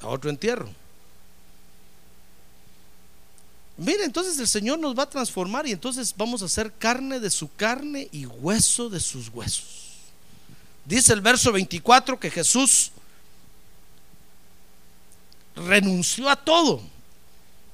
[0.02, 0.69] A otro entierro.
[3.78, 7.30] Mire, entonces el Señor nos va a transformar y entonces vamos a hacer carne de
[7.32, 9.93] su carne y hueso de sus huesos.
[10.84, 12.91] Dice el verso 24 que Jesús
[15.56, 16.82] renunció a todo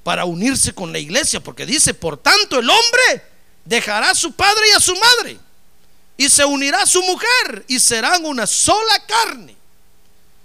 [0.04, 3.24] para unirse con la iglesia, porque dice, por tanto el hombre
[3.64, 5.49] dejará a su padre y a su madre
[6.20, 9.56] y se unirá a su mujer y serán una sola carne.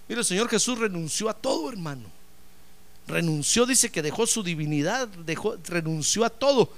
[0.07, 2.09] Mire, el Señor Jesús renunció a todo, hermano.
[3.05, 6.71] Renunció, dice que dejó su divinidad, dejó, renunció a todo.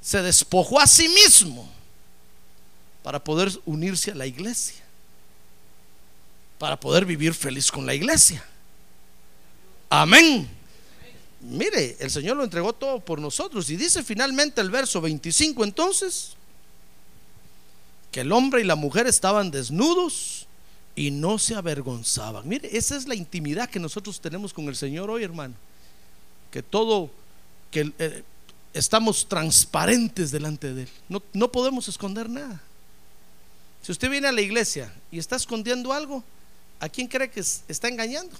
[0.00, 1.70] Se despojó a sí mismo
[3.02, 4.82] para poder unirse a la iglesia.
[6.56, 8.42] Para poder vivir feliz con la iglesia.
[9.90, 10.48] Amén.
[11.42, 13.68] Mire, el Señor lo entregó todo por nosotros.
[13.68, 16.37] Y dice finalmente el verso 25 entonces,
[18.20, 20.46] el hombre y la mujer estaban desnudos
[20.96, 22.48] y no se avergonzaban.
[22.48, 25.54] Mire, esa es la intimidad que nosotros tenemos con el Señor hoy, hermano.
[26.50, 27.10] Que todo,
[27.70, 28.22] que eh,
[28.72, 30.88] estamos transparentes delante de Él.
[31.08, 32.60] No, no podemos esconder nada.
[33.82, 36.24] Si usted viene a la iglesia y está escondiendo algo,
[36.80, 38.34] ¿a quién cree que es- está engañando?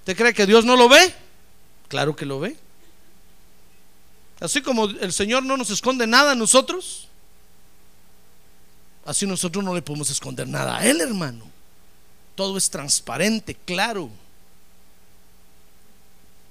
[0.00, 1.14] ¿Usted cree que Dios no lo ve?
[1.88, 2.56] Claro que lo ve.
[4.40, 7.08] Así como el Señor no nos esconde nada a nosotros,
[9.04, 11.44] así nosotros no le podemos esconder nada a Él, hermano.
[12.34, 14.10] Todo es transparente, claro.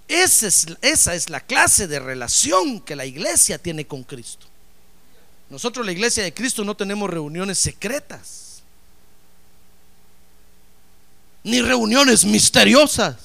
[0.08, 4.48] Esa es, esa es la clase de relación que la iglesia tiene con Cristo.
[5.50, 8.64] Nosotros, la iglesia de Cristo, no tenemos reuniones secretas,
[11.44, 13.18] ni reuniones misteriosas,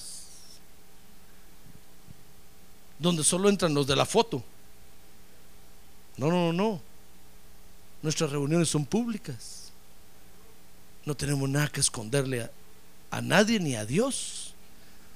[2.99, 4.43] donde solo entran los de la foto.
[6.17, 6.88] No, no, no, no.
[8.02, 9.72] Nuestras reuniones son públicas.
[11.04, 12.50] No tenemos nada que esconderle a,
[13.11, 14.52] a nadie ni a Dios.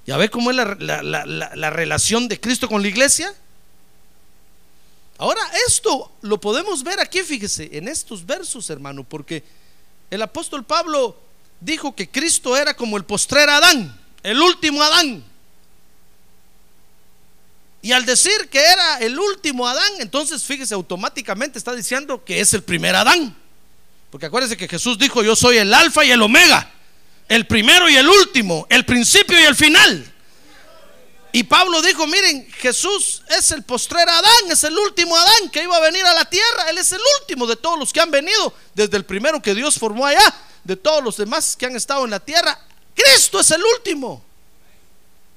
[0.07, 3.33] ¿Ya ve cómo es la, la- la- la- la relación de Cristo con la iglesia?
[5.19, 9.45] Ahora, esto lo podemos ver aquí, fíjese, en estos versos, hermano, porque
[10.11, 11.17] el apóstol Pablo
[11.61, 15.23] dijo que Cristo era como el postrer Adán, el último Adán.
[17.83, 22.55] Y al decir que era el último Adán, entonces fíjese, automáticamente está diciendo que es
[22.55, 23.37] el primer Adán.
[24.09, 26.71] Porque acuérdense que Jesús dijo, yo soy el alfa y el omega,
[27.29, 30.13] el primero y el último, el principio y el final.
[31.33, 35.77] Y Pablo dijo, miren, Jesús es el postrer Adán, es el último Adán que iba
[35.77, 36.69] a venir a la tierra.
[36.69, 39.77] Él es el último de todos los que han venido, desde el primero que Dios
[39.77, 42.61] formó allá, de todos los demás que han estado en la tierra.
[42.95, 44.23] Cristo es el último.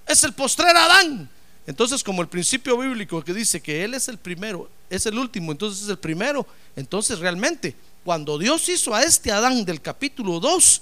[0.05, 1.29] Es el postrer Adán.
[1.67, 5.51] Entonces, como el principio bíblico que dice que Él es el primero, es el último,
[5.51, 6.45] entonces es el primero.
[6.75, 10.81] Entonces, realmente, cuando Dios hizo a este Adán del capítulo 2,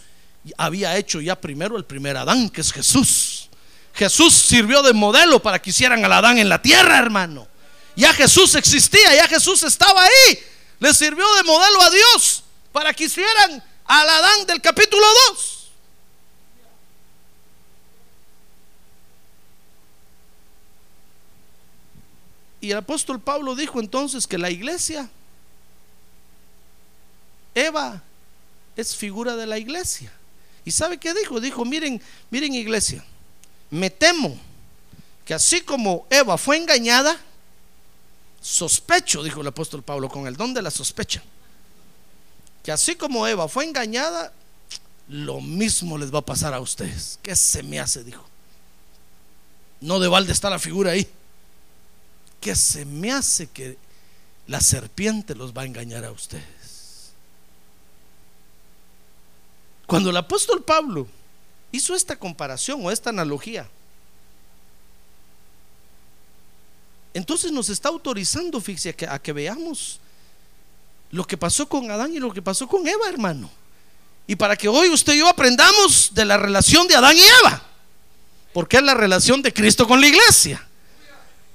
[0.58, 3.50] había hecho ya primero el primer Adán, que es Jesús.
[3.94, 7.48] Jesús sirvió de modelo para que hicieran al Adán en la tierra, hermano.
[7.96, 10.40] Ya Jesús existía, ya Jesús estaba ahí.
[10.80, 12.44] Le sirvió de modelo a Dios
[12.74, 15.63] para que hicieran al Adán del capítulo 2.
[22.64, 25.10] Y el apóstol Pablo dijo entonces que la iglesia,
[27.54, 28.02] Eva,
[28.78, 30.14] es figura de la iglesia.
[30.64, 31.42] ¿Y sabe qué dijo?
[31.42, 33.04] Dijo, miren, miren iglesia,
[33.70, 34.40] me temo
[35.26, 37.20] que así como Eva fue engañada,
[38.40, 41.22] sospecho, dijo el apóstol Pablo, con el don de la sospecha,
[42.64, 44.32] que así como Eva fue engañada,
[45.10, 47.20] lo mismo les va a pasar a ustedes.
[47.22, 48.06] ¿Qué se me hace?
[48.06, 48.24] Dijo.
[49.82, 51.06] No de balde está la figura ahí.
[52.44, 53.78] ¿Qué se me hace que
[54.48, 57.14] la serpiente los va a engañar a ustedes?
[59.88, 61.08] Cuando el apóstol Pablo
[61.72, 63.66] hizo esta comparación o esta analogía,
[67.14, 70.02] entonces nos está autorizando, fíjese, a que, a que veamos
[71.12, 73.50] lo que pasó con Adán y lo que pasó con Eva, hermano.
[74.28, 77.64] Y para que hoy usted y yo aprendamos de la relación de Adán y Eva,
[78.52, 80.68] porque es la relación de Cristo con la iglesia.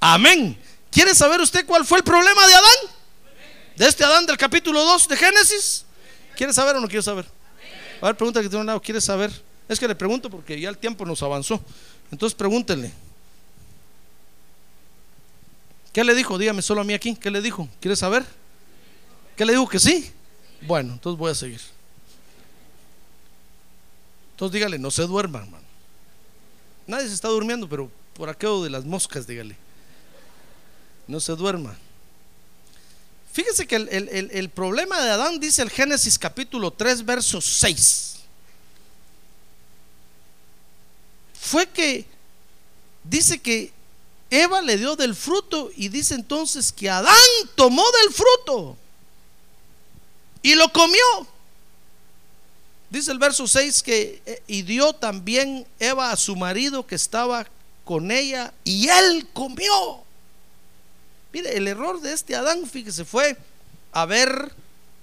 [0.00, 0.58] Amén.
[0.90, 2.94] ¿Quiere saber usted cuál fue el problema de Adán?
[3.76, 5.84] De este Adán del capítulo 2 de Génesis.
[6.36, 7.26] ¿Quiere saber o no quiere saber?
[8.00, 9.30] A ver, pregunta que tiene un lado, ¿quiere saber?
[9.68, 11.62] Es que le pregunto porque ya el tiempo nos avanzó.
[12.10, 12.92] Entonces pregúntenle.
[15.92, 16.38] ¿Qué le dijo?
[16.38, 17.16] Dígame solo a mí aquí.
[17.16, 17.68] ¿Qué le dijo?
[17.80, 18.24] ¿Quiere saber?
[19.36, 20.12] ¿Qué le dijo que sí?
[20.62, 21.60] Bueno, entonces voy a seguir.
[24.32, 25.66] Entonces dígale, no se duerma, hermano.
[26.86, 29.56] Nadie se está durmiendo, pero por aquello de las moscas, dígale.
[31.08, 31.76] No se duerma.
[33.32, 38.16] Fíjese que el, el- el- problema de Adán dice el Génesis capítulo 3, verso 6.
[41.40, 42.04] Fue que
[43.04, 43.72] dice que
[44.30, 47.14] Eva le dio del fruto y dice entonces que Adán
[47.54, 48.76] tomó del fruto
[50.42, 51.00] y lo comió.
[52.90, 57.46] Dice el verso 6 que eh, y dio también Eva a su marido que estaba
[57.84, 60.02] con ella y él comió.
[61.32, 63.36] Mire, el error de este Adán, fíjese, fue
[63.92, 64.52] haber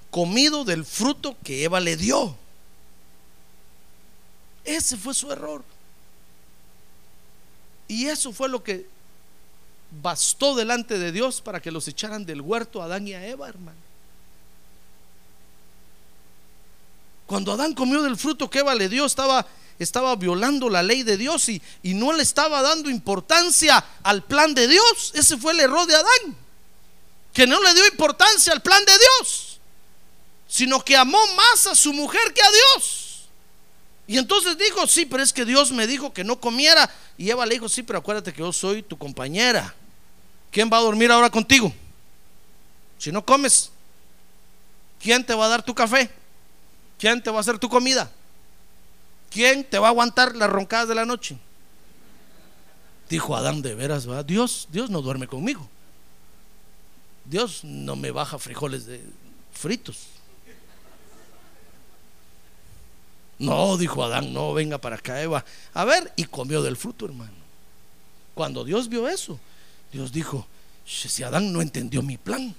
[0.09, 2.35] comido del fruto que Eva le dio.
[4.63, 5.63] Ese fue su error.
[7.87, 8.87] Y eso fue lo que
[10.01, 13.47] bastó delante de Dios para que los echaran del huerto a Adán y a Eva,
[13.47, 13.77] hermano.
[17.27, 19.45] Cuando Adán comió del fruto que Eva le dio, estaba,
[19.79, 24.53] estaba violando la ley de Dios y, y no le estaba dando importancia al plan
[24.53, 25.11] de Dios.
[25.13, 26.37] Ese fue el error de Adán.
[27.33, 29.59] Que no le dio importancia al plan de Dios,
[30.47, 33.05] sino que amó más a su mujer que a Dios.
[34.07, 36.89] Y entonces dijo, sí, pero es que Dios me dijo que no comiera.
[37.17, 39.73] Y Eva le dijo, sí, pero acuérdate que yo soy tu compañera,
[40.51, 41.73] ¿quién va a dormir ahora contigo?
[42.97, 43.71] Si no comes,
[45.01, 46.09] ¿quién te va a dar tu café?
[46.97, 48.09] ¿Quién te va a hacer tu comida?
[49.35, 51.37] ¿Quién te va a aguantar las roncadas de la noche?
[53.09, 54.23] Dijo Adán, de veras, ¿va?
[54.23, 55.67] Dios, Dios no duerme conmigo.
[57.25, 59.03] Dios no me baja frijoles de
[59.51, 60.07] fritos.
[63.37, 65.43] No, dijo Adán, no, venga para acá, Eva.
[65.73, 67.33] A ver, y comió del fruto, hermano.
[68.35, 69.37] Cuando Dios vio eso,
[69.91, 70.47] Dios dijo,
[70.85, 72.55] si Adán no entendió mi plan.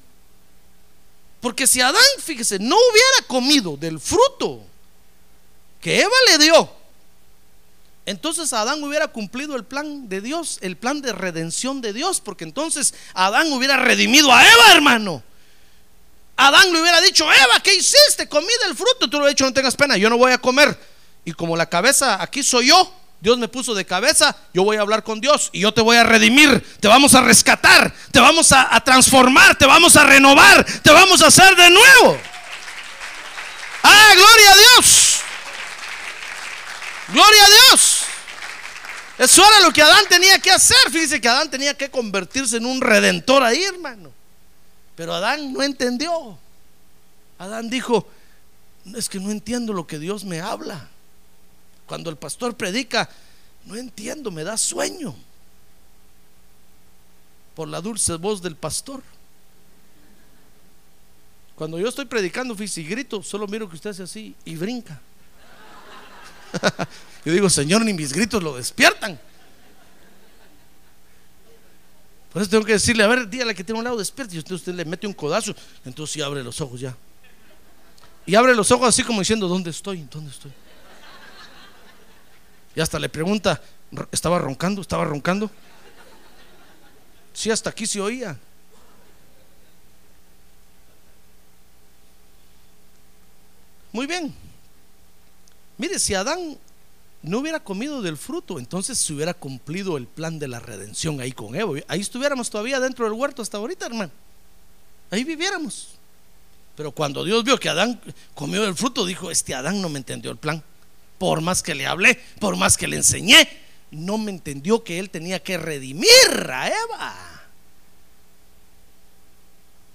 [1.41, 4.66] Porque si Adán, fíjese, no hubiera comido del fruto
[5.81, 6.71] que Eva le dio,
[8.07, 12.45] entonces Adán hubiera cumplido el plan de Dios, el plan de redención de Dios, porque
[12.45, 15.25] entonces Adán hubiera redimido a Eva, hermano.
[16.37, 18.29] Adán le hubiera dicho, Eva, ¿qué hiciste?
[18.29, 19.11] Comí del fruto.
[19.11, 20.79] Tú le has dicho, no tengas pena, yo no voy a comer.
[21.25, 24.83] Y como la cabeza aquí soy yo, Dios me puso de cabeza, yo voy a
[24.83, 28.53] hablar con Dios y yo te voy a redimir, te vamos a rescatar, te vamos
[28.53, 32.21] a, a transformar, te vamos a renovar, te vamos a hacer de nuevo.
[33.83, 35.16] Ah, gloria a Dios.
[37.09, 38.03] Gloria a Dios.
[39.19, 40.91] Eso era lo que Adán tenía que hacer.
[40.91, 44.13] Fíjese que Adán tenía que convertirse en un redentor ahí, hermano.
[44.95, 46.39] Pero Adán no entendió.
[47.39, 48.09] Adán dijo,
[48.95, 50.89] es que no entiendo lo que Dios me habla.
[51.87, 53.09] Cuando el pastor predica,
[53.65, 55.15] no entiendo, me da sueño.
[57.55, 59.03] Por la dulce voz del pastor.
[61.55, 65.01] Cuando yo estoy predicando, fíjese, y grito, solo miro que usted hace así y brinca.
[67.25, 69.19] Yo digo, Señor, ni mis gritos lo despiertan.
[72.33, 74.35] Por eso tengo que decirle, a ver, dígale que tiene un lado despierto.
[74.35, 76.95] Y usted, usted le mete un codazo, entonces sí abre los ojos ya.
[78.27, 80.07] Y abre los ojos así como diciendo, ¿dónde estoy?
[80.11, 80.53] ¿Dónde estoy?
[82.75, 83.63] Y hasta le pregunta,
[84.13, 84.83] ¿estaba roncando?
[84.83, 85.51] ¿Estaba roncando?
[87.33, 88.39] Sí, hasta aquí se oía.
[93.93, 94.46] Muy bien.
[95.79, 96.59] Mire, si Adán
[97.23, 101.33] no hubiera comido del fruto, entonces se hubiera cumplido el plan de la redención ahí
[101.33, 101.79] con Eva.
[101.89, 104.13] Ahí estuviéramos todavía dentro del huerto hasta ahorita, hermano.
[105.11, 105.89] Ahí viviéramos.
[106.77, 108.01] Pero cuando Dios vio que Adán
[108.35, 110.63] comió del fruto, dijo, este Adán no me entendió el plan.
[111.19, 113.49] Por más que le hablé, por más que le enseñé,
[113.91, 116.11] no me entendió que él tenía que redimir
[116.53, 117.37] a Eva.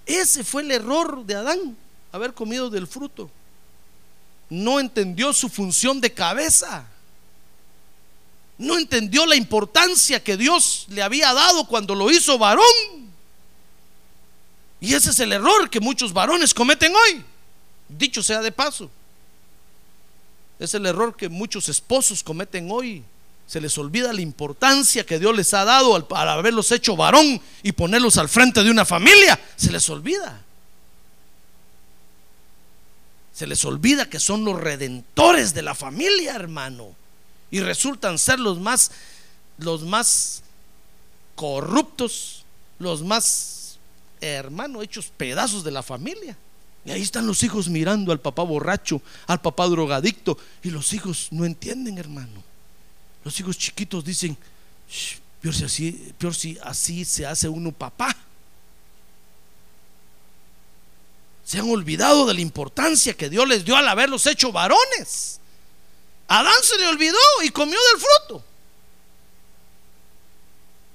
[0.06, 1.78] Ese fue el error de Adán,
[2.12, 3.30] haber comido del fruto.
[4.52, 6.86] No entendió su función de cabeza.
[8.58, 12.66] No entendió la importancia que Dios le había dado cuando lo hizo varón.
[14.82, 17.24] Y ese es el error que muchos varones cometen hoy.
[17.88, 18.92] Dicho sea de paso.
[20.60, 23.06] Es el error que muchos esposos cometen hoy.
[23.48, 27.72] Se les olvida la importancia que Dios les ha dado al, haberlos hecho varón y
[27.72, 29.40] ponerlos al frente de una familia.
[29.56, 30.44] Se les olvida.
[33.34, 36.96] Se les olvida que son los redentores de la familia, hermano.
[37.50, 38.92] Y resultan ser los más,
[39.58, 40.44] los más
[41.36, 42.46] corruptos,
[42.80, 43.78] los más,
[44.20, 46.38] hermano, hechos pedazos de la familia.
[46.86, 50.38] Y ahí están los hijos mirando al papá borracho, al papá drogadicto.
[50.64, 52.44] Y los hijos no entienden, hermano.
[53.24, 54.36] Los hijos chiquitos dicen,
[55.42, 58.16] peor si así, peor si así se hace uno papá.
[61.52, 65.42] Se han olvidado de la importancia que Dios les dio al haberlos hecho varones.
[66.30, 68.46] Adán se le olvidó y comió del fruto.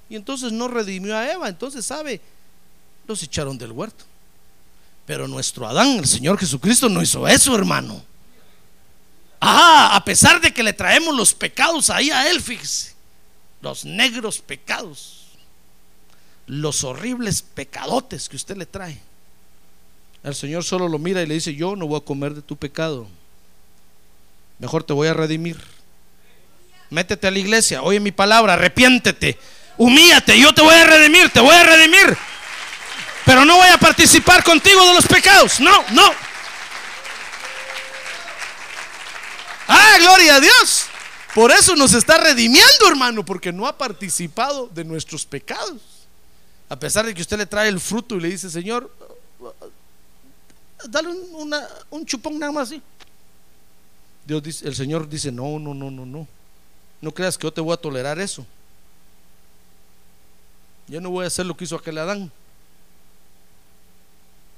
[0.09, 1.47] Y entonces no redimió a Eva.
[1.47, 2.19] Entonces, ¿sabe?
[3.05, 4.03] Los echaron del huerto.
[5.05, 8.03] Pero nuestro Adán, el Señor Jesucristo, no hizo eso, hermano.
[9.39, 12.95] Ah, a pesar de que le traemos los pecados ahí a Él, fíjese.
[13.61, 15.27] Los negros pecados.
[16.47, 19.06] Los horribles pecadotes que usted le trae.
[20.27, 22.57] El Señor solo lo mira y le dice, yo no voy a comer de tu
[22.57, 23.07] pecado.
[24.59, 25.57] Mejor te voy a redimir.
[26.89, 29.39] Métete a la iglesia, oye mi palabra, arrepiéntete,
[29.77, 32.17] humíate, yo te voy a redimir, te voy a redimir.
[33.25, 35.61] Pero no voy a participar contigo de los pecados.
[35.61, 36.11] No, no.
[39.69, 40.87] Ah, gloria a Dios.
[41.35, 45.81] Por eso nos está redimiendo, hermano, porque no ha participado de nuestros pecados.
[46.67, 48.91] A pesar de que usted le trae el fruto y le dice, Señor,
[50.89, 51.55] dale un,
[51.89, 52.81] un chupón nada más así.
[54.25, 56.27] Dios el Señor dice, no, no, no, no, no.
[57.01, 58.45] No creas que yo te voy a tolerar eso.
[60.87, 62.31] Yo no voy a hacer lo que hizo aquel Adán.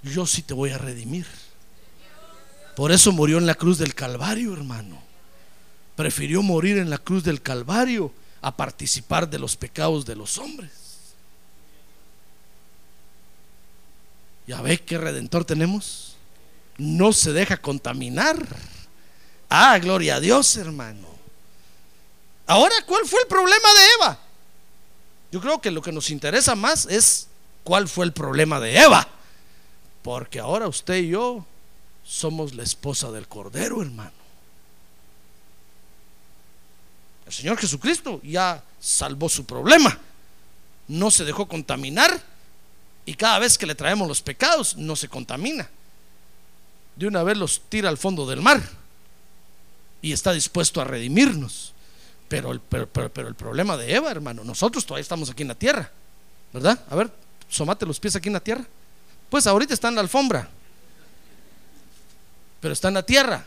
[0.02, 1.28] Yo sí te voy a redimir.
[2.76, 5.02] Por eso murió en la cruz del Calvario, hermano.
[5.96, 8.12] Prefirió morir en la cruz del Calvario
[8.42, 10.72] a participar de los pecados de los hombres.
[14.48, 16.09] ¿Ya ve qué redentor tenemos?
[16.80, 18.38] No se deja contaminar.
[19.50, 21.08] Ah, gloria a Dios, hermano.
[22.48, 24.20] Ahora, ¿cuál fue el problema de Eva?
[25.32, 27.28] Yo creo que lo que nos interesa más es
[27.66, 29.08] cuál fue el problema de Eva.
[30.02, 31.46] Porque ahora usted y yo
[32.06, 34.14] somos la esposa del Cordero, hermano.
[37.28, 40.00] El Señor Jesucristo ya salvó su problema.
[40.88, 42.24] No se dejó contaminar
[43.06, 45.70] y cada vez que le traemos los pecados no se contamina.
[47.00, 48.62] De una vez los tira al fondo del mar
[50.02, 51.72] y está dispuesto a redimirnos.
[52.28, 55.56] Pero el, pero, pero el problema de Eva, hermano, nosotros todavía estamos aquí en la
[55.56, 55.90] tierra,
[56.52, 56.78] ¿verdad?
[56.90, 57.10] A ver,
[57.48, 58.66] somate los pies aquí en la tierra.
[59.30, 60.50] Pues ahorita está en la alfombra,
[62.60, 63.46] pero está en la tierra.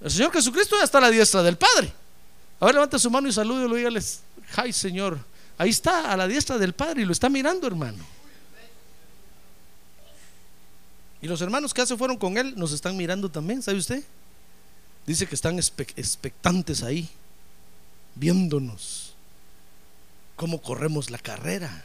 [0.00, 1.92] El Señor Jesucristo ya está a la diestra del Padre.
[2.60, 4.20] A ver, levante su mano y salúdelo y dígales,
[4.54, 5.18] ay Señor,
[5.58, 7.98] ahí está a la diestra del Padre y lo está mirando, hermano.
[11.20, 14.04] Y los hermanos que se fueron con él nos están mirando también, ¿sabe usted?
[15.06, 17.08] Dice que están expectantes ahí,
[18.14, 19.14] viéndonos
[20.34, 21.84] cómo corremos la carrera.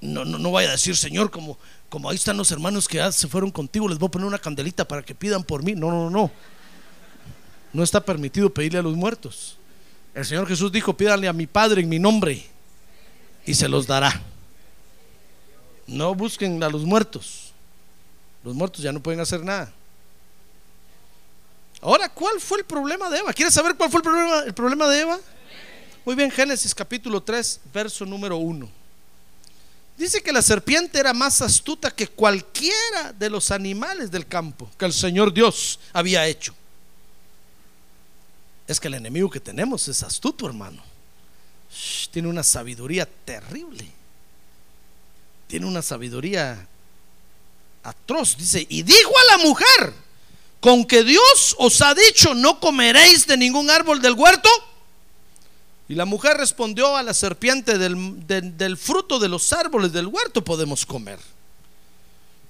[0.00, 3.10] No, no, no vaya a decir, Señor, como, como ahí están los hermanos que ya
[3.10, 5.74] se fueron contigo, les voy a poner una candelita para que pidan por mí.
[5.74, 6.30] No, no, no.
[7.72, 9.56] No está permitido pedirle a los muertos.
[10.14, 12.44] El Señor Jesús dijo, pídanle a mi Padre en mi nombre
[13.46, 14.22] y se los dará.
[15.86, 17.52] No busquen a los muertos.
[18.44, 19.72] Los muertos ya no pueden hacer nada.
[21.80, 23.32] Ahora, ¿cuál fue el problema de Eva?
[23.32, 25.18] ¿Quieres saber cuál fue el problema, el problema de Eva?
[26.04, 28.68] Muy bien, Génesis capítulo 3, verso número 1.
[29.96, 34.84] Dice que la serpiente era más astuta que cualquiera de los animales del campo que
[34.84, 36.54] el Señor Dios había hecho.
[38.66, 40.82] Es que el enemigo que tenemos es astuto, hermano.
[42.10, 43.86] tiene una sabiduría terrible.
[45.52, 46.66] Tiene una sabiduría
[47.82, 48.38] atroz.
[48.38, 49.92] Dice, y dijo a la mujer,
[50.60, 54.48] con que Dios os ha dicho, no comeréis de ningún árbol del huerto.
[55.90, 60.42] Y la mujer respondió a la serpiente, del, del fruto de los árboles del huerto
[60.42, 61.18] podemos comer.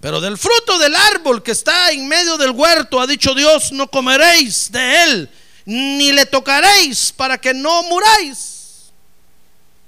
[0.00, 3.88] Pero del fruto del árbol que está en medio del huerto, ha dicho Dios, no
[3.88, 5.30] comeréis de él
[5.64, 8.61] ni le tocaréis para que no muráis.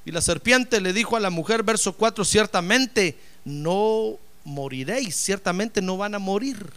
[0.05, 5.97] Y la serpiente le dijo a la mujer, verso 4, ciertamente no moriréis, ciertamente no
[5.97, 6.71] van a morir.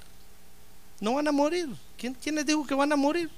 [1.00, 1.68] No van a morir.
[1.98, 3.30] ¿Quién, les dijo que van a morir?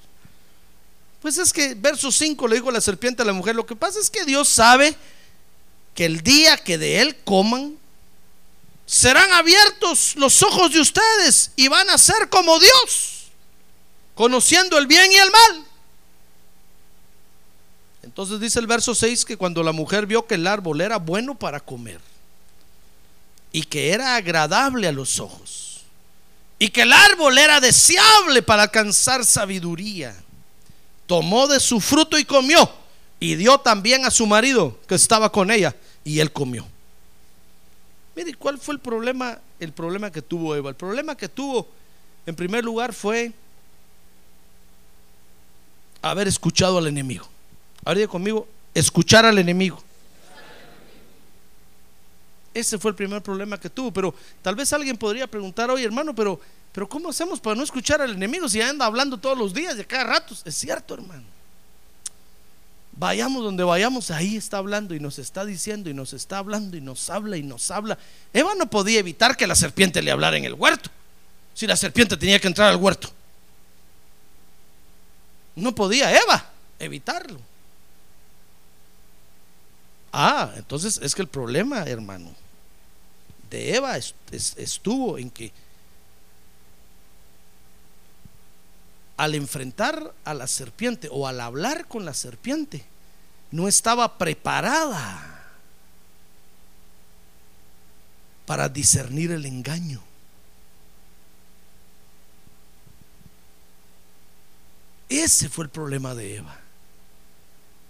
[1.22, 4.00] Pues es que verso 5 le dijo la serpiente a la mujer, lo que pasa
[4.00, 4.96] es que Dios sabe
[5.96, 7.78] que el día que de él coman,
[8.86, 13.20] serán abiertos los ojos de ustedes y van a ser como Dios
[14.16, 15.66] conociendo el bien y el mal.
[18.20, 21.36] Entonces dice el verso 6 que cuando la mujer vio que el árbol era bueno
[21.36, 22.02] para comer
[23.54, 25.84] y que era agradable a los ojos
[26.60, 30.14] y que el árbol era deseable para alcanzar sabiduría,
[31.08, 32.70] tomó de su fruto y comió
[33.22, 36.68] y dio también a su marido que estaba con ella y él comió.
[38.18, 39.40] Mire, ¿cuál fue el problema?
[39.62, 40.72] El problema que tuvo Eva.
[40.72, 41.70] El problema que tuvo,
[42.26, 43.32] en primer lugar, fue
[46.02, 47.30] haber escuchado al enemigo.
[47.90, 49.84] Ahora conmigo, escuchar al enemigo.
[52.54, 53.92] Ese fue el primer problema que tuvo.
[53.92, 54.14] Pero
[54.44, 56.40] tal vez alguien podría preguntar, oye hermano, pero,
[56.72, 59.82] pero ¿cómo hacemos para no escuchar al enemigo si anda hablando todos los días y
[59.82, 60.36] a cada rato?
[60.46, 61.24] Es cierto, hermano.
[62.92, 66.82] Vayamos donde vayamos, ahí está hablando y nos está diciendo y nos está hablando y
[66.82, 67.98] nos habla y nos habla.
[68.32, 70.92] Eva no podía evitar que la serpiente le hablara en el huerto.
[71.56, 73.10] Si la serpiente tenía que entrar al huerto.
[75.56, 77.49] No podía Eva evitarlo.
[80.12, 82.32] Ah, entonces es que el problema, hermano,
[83.50, 85.52] de Eva estuvo en que
[89.18, 92.86] al enfrentar a la serpiente o al hablar con la serpiente,
[93.52, 95.40] no estaba preparada
[98.46, 100.02] para discernir el engaño.
[105.10, 106.69] Ese fue el problema de Eva.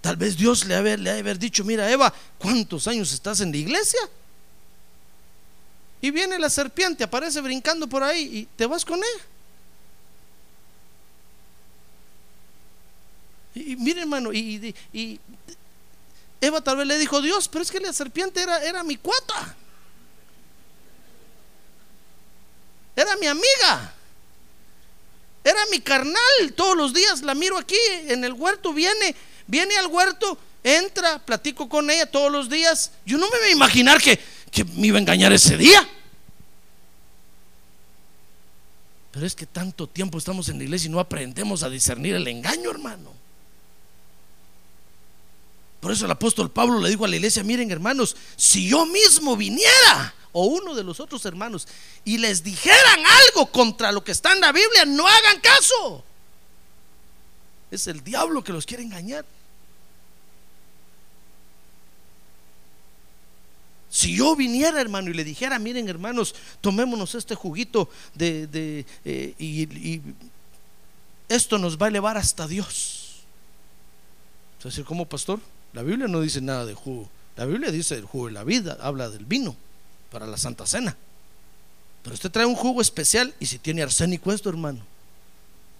[0.09, 3.57] Tal vez Dios le ha le haber dicho, mira Eva, ¿cuántos años estás en la
[3.57, 3.99] iglesia?
[6.01, 9.23] Y viene la serpiente, aparece brincando por ahí y te vas con ella.
[13.53, 14.73] Y, mire hermano, y,
[16.41, 19.55] Eva tal vez le dijo, Dios, pero es que la serpiente era, era mi cuata.
[22.95, 23.93] Era mi amiga.
[25.43, 29.15] Era mi carnal, todos los días la miro aquí en el huerto, viene,
[29.49, 32.91] viene al huerto, entra, platico con ella todos los días.
[33.05, 34.19] Yo no me voy a imaginar que,
[34.51, 35.87] que me iba a engañar ese día.
[39.11, 42.27] Pero es que tanto tiempo estamos en la iglesia y no aprendemos a discernir el
[42.27, 43.11] engaño, hermano.
[45.79, 49.35] Por eso el apóstol Pablo le dijo a la iglesia, miren hermanos, si yo mismo
[49.35, 51.67] viniera o uno de los otros hermanos
[52.05, 56.03] y les dijeran algo contra lo que está en la Biblia, no hagan caso.
[57.71, 59.25] Es el diablo que los quiere engañar.
[63.89, 70.01] Si yo viniera, hermano, y le dijera, miren, hermanos, tomémonos este juguito de, eh, y,
[71.27, 73.23] esto nos va a elevar hasta Dios.
[74.59, 75.39] Es decir, ¿cómo, pastor?
[75.73, 77.09] La Biblia no dice nada de jugo.
[77.35, 79.55] La Biblia dice el jugo de la vida, habla del vino
[80.11, 80.95] para la Santa Cena.
[82.03, 84.79] Pero usted trae un jugo especial y si tiene arsénico esto, hermano,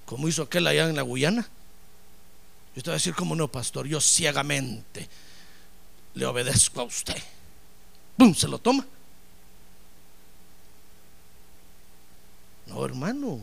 [0.05, 1.47] como hizo aquel allá en la Guyana.
[2.75, 3.87] Yo te voy a decir, ¿cómo no, pastor?
[3.87, 5.07] Yo ciegamente
[6.13, 7.21] le obedezco a usted.
[8.19, 8.35] ¡Bum!
[8.35, 8.85] Se lo toma.
[12.67, 13.39] No, hermano.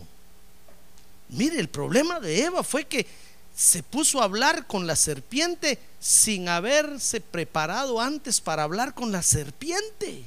[1.31, 3.07] Mire, el problema de Eva fue que
[3.55, 9.23] se puso a hablar con la serpiente sin haberse preparado antes para hablar con la
[9.23, 10.25] serpiente.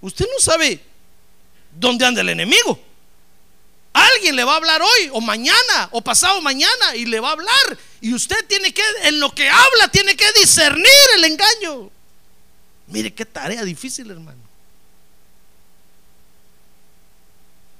[0.00, 0.80] Usted no sabe
[1.76, 2.78] dónde anda el enemigo.
[4.14, 7.32] Alguien le va a hablar hoy o mañana o pasado mañana y le va a
[7.32, 7.78] hablar.
[8.00, 10.86] Y usted tiene que, en lo que habla, tiene que discernir
[11.16, 11.90] el engaño.
[12.88, 14.40] Mire qué tarea difícil, hermano.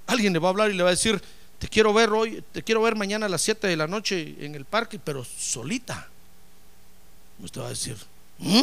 [0.07, 1.21] Alguien le va a hablar y le va a decir,
[1.59, 4.55] te quiero ver hoy, te quiero ver mañana a las 7 de la noche en
[4.55, 6.09] el parque, pero solita.
[7.41, 7.97] Usted va a decir,
[8.39, 8.63] ¿Mm?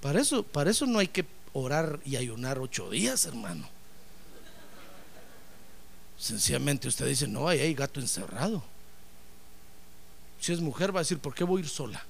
[0.00, 3.68] Para eso, para eso no hay que orar y ayunar ocho días, hermano.
[6.18, 8.62] Sencillamente usted dice, no, ahí hay gato encerrado.
[10.40, 12.04] Si es mujer va a decir, ¿por qué voy a ir sola?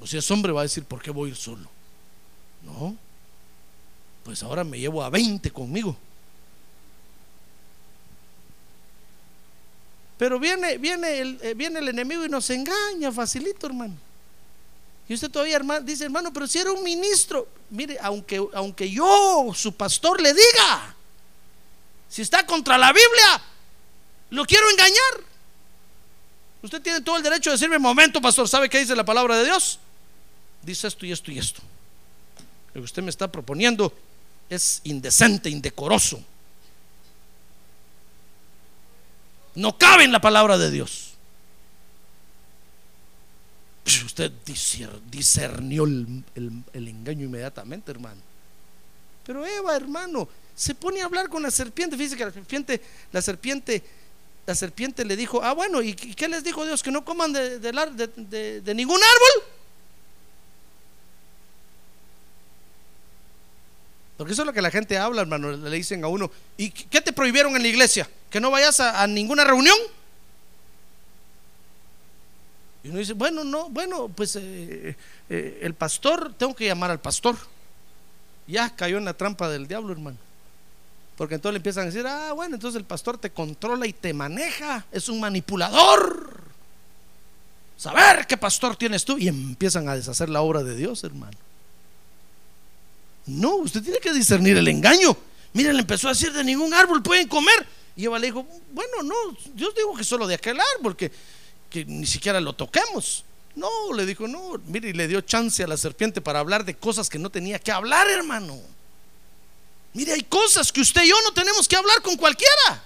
[0.00, 1.68] O si es hombre va a decir, ¿por qué voy a ir solo?
[2.62, 2.96] No.
[4.24, 5.96] Pues ahora me llevo a 20 conmigo.
[10.18, 13.94] Pero viene, viene, el, eh, viene el enemigo y nos engaña facilito, hermano.
[15.08, 19.74] Y usted todavía dice, hermano, pero si era un ministro, mire, aunque, aunque yo, su
[19.74, 20.94] pastor, le diga,
[22.08, 23.42] si está contra la Biblia,
[24.30, 25.24] lo quiero engañar.
[26.62, 29.44] Usted tiene todo el derecho de decirme, momento, pastor, ¿sabe qué dice la palabra de
[29.44, 29.78] Dios?
[30.62, 31.60] Dice esto y esto y esto.
[32.72, 33.92] Lo que usted me está proponiendo
[34.48, 36.22] es indecente, indecoroso.
[39.54, 41.03] No cabe en la palabra de Dios.
[44.16, 44.30] Usted
[45.10, 46.22] discernió el,
[46.72, 48.20] engaño inmediatamente, hermano.
[49.26, 51.96] Pero Eva, hermano, se pone a hablar con la serpiente.
[51.96, 53.82] Fíjese que la serpiente, la serpiente,
[54.46, 56.80] la serpiente le dijo, ah, bueno, ¿y qué les dijo Dios?
[56.80, 59.48] Que no coman de, de ningún árbol.
[64.16, 65.50] Porque eso es lo que la gente habla, hermano.
[65.50, 68.08] Le dicen a uno, ¿y qué te prohibieron en la iglesia?
[68.30, 69.76] ¿Que no vayas a ninguna reunión?
[72.84, 74.94] Y uno dice, bueno, no, bueno, pues eh,
[75.30, 77.34] eh, el pastor, tengo que llamar al pastor.
[78.46, 80.18] Ya cayó en la trampa del diablo, hermano.
[81.16, 84.12] Porque entonces le empiezan a decir, ah, bueno, entonces el pastor te controla y te
[84.12, 86.44] maneja, es un manipulador.
[87.78, 89.16] Saber qué pastor tienes tú.
[89.16, 91.38] Y empiezan a deshacer la obra de Dios, hermano.
[93.26, 95.16] No, usted tiene que discernir el engaño.
[95.54, 97.66] Mire, le empezó a decir, de ningún árbol pueden comer.
[97.96, 99.14] Y Eva le dijo, bueno, no,
[99.54, 100.96] Dios dijo que solo de aquel árbol,
[101.74, 103.24] que ni siquiera lo toquemos.
[103.56, 106.76] No, le dijo, no, mire, y le dio chance a la serpiente para hablar de
[106.76, 108.60] cosas que no tenía que hablar, hermano.
[109.92, 112.84] Mire, hay cosas que usted y yo no tenemos que hablar con cualquiera.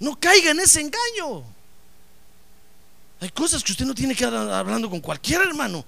[0.00, 1.42] No caiga en ese engaño.
[3.20, 5.82] Hay cosas que usted no tiene que estar hablando con cualquiera, hermano.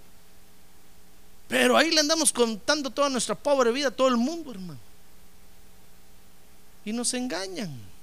[1.48, 4.80] Pero ahí le andamos contando toda nuestra pobre vida a todo el mundo, hermano.
[6.82, 7.95] Y nos engañan.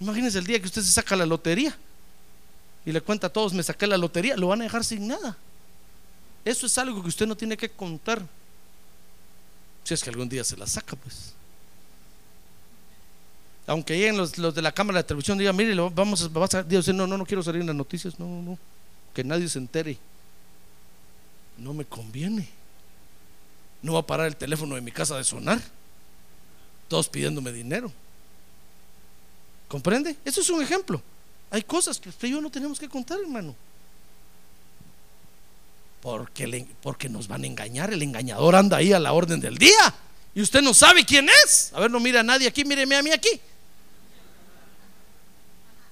[0.00, 1.76] Imagínense el día que usted se saca la lotería
[2.84, 5.36] y le cuenta a todos, me saqué la lotería, lo van a dejar sin nada.
[6.44, 8.22] Eso es algo que usted no tiene que contar.
[9.82, 11.32] Si es que algún día se la saca, pues.
[13.66, 16.86] Aunque lleguen los, de la cámara de televisión, digan, mire, vamos a, vamos a Dios,
[16.88, 18.58] no, no, no quiero salir en las noticias, no, no, no,
[19.12, 19.98] que nadie se entere.
[21.58, 22.48] No me conviene.
[23.82, 25.60] No va a parar el teléfono de mi casa de sonar.
[26.88, 27.90] Todos pidiéndome dinero.
[29.68, 30.16] ¿Comprende?
[30.24, 31.02] Eso es un ejemplo.
[31.50, 33.54] Hay cosas que usted y yo no tenemos que contar, hermano.
[36.00, 37.92] Porque, porque nos van a engañar.
[37.92, 39.94] El engañador anda ahí a la orden del día.
[40.34, 41.72] Y usted no sabe quién es.
[41.74, 43.40] A ver, no mira a nadie aquí, míreme a mí aquí.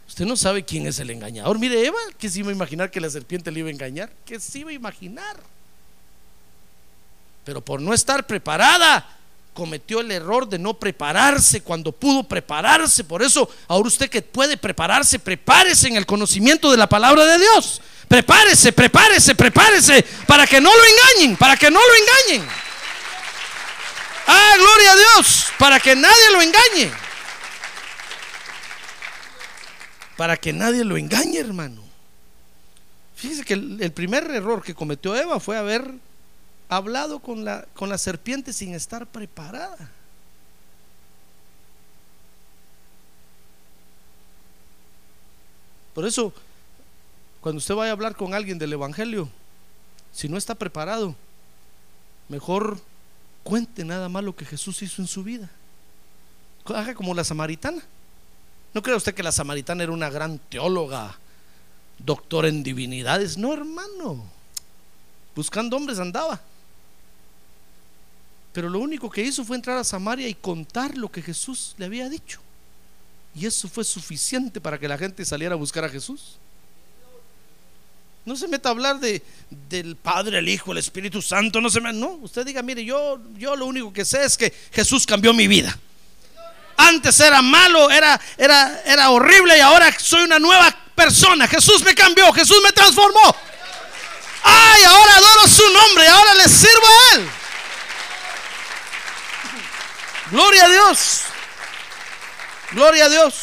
[0.06, 1.58] Usted no sabe quién es el engañador.
[1.58, 4.12] Mire, Eva, que se iba a imaginar que la serpiente le iba a engañar.
[4.24, 5.36] Que se iba a imaginar.
[7.44, 9.18] Pero por no estar preparada,
[9.54, 13.04] cometió el error de no prepararse cuando pudo prepararse.
[13.04, 17.38] Por eso, ahora usted que puede prepararse, prepárese en el conocimiento de la palabra de
[17.38, 17.80] Dios.
[18.08, 22.48] Prepárese, prepárese, prepárese para que no lo engañen, para que no lo engañen.
[24.26, 26.90] Ah, gloria a Dios, para que nadie lo engañe.
[30.16, 31.82] Para que nadie lo engañe, hermano.
[33.16, 35.90] Fíjese que el, el primer error que cometió Eva fue haber
[36.68, 39.90] hablado con la, con la serpiente sin estar preparada.
[45.94, 46.32] Por eso,
[47.40, 49.28] cuando usted vaya a hablar con alguien del Evangelio,
[50.12, 51.14] si no está preparado,
[52.28, 52.80] mejor
[53.44, 55.48] cuente nada más lo que Jesús hizo en su vida.
[56.64, 57.82] Haga como la samaritana.
[58.72, 61.16] ¿No cree usted que la samaritana era una gran teóloga,
[61.98, 63.38] doctora en divinidades?
[63.38, 64.24] No, hermano.
[65.36, 66.40] Buscando hombres andaba.
[68.54, 71.86] Pero lo único que hizo fue entrar a Samaria y contar lo que Jesús le
[71.86, 72.40] había dicho.
[73.34, 76.38] Y eso fue suficiente para que la gente saliera a buscar a Jesús.
[78.24, 81.60] No se meta a hablar de, del Padre, el Hijo, el Espíritu Santo.
[81.60, 84.54] No se me, no, usted diga, mire, yo, yo lo único que sé es que
[84.72, 85.76] Jesús cambió mi vida.
[86.76, 91.48] Antes era malo, era, era, era horrible y ahora soy una nueva persona.
[91.48, 93.34] Jesús me cambió, Jesús me transformó.
[94.44, 97.28] Ay, ahora adoro su nombre, ahora le sirvo a Él.
[100.34, 101.20] Gloria a Dios.
[102.72, 103.34] Gloria a Dios.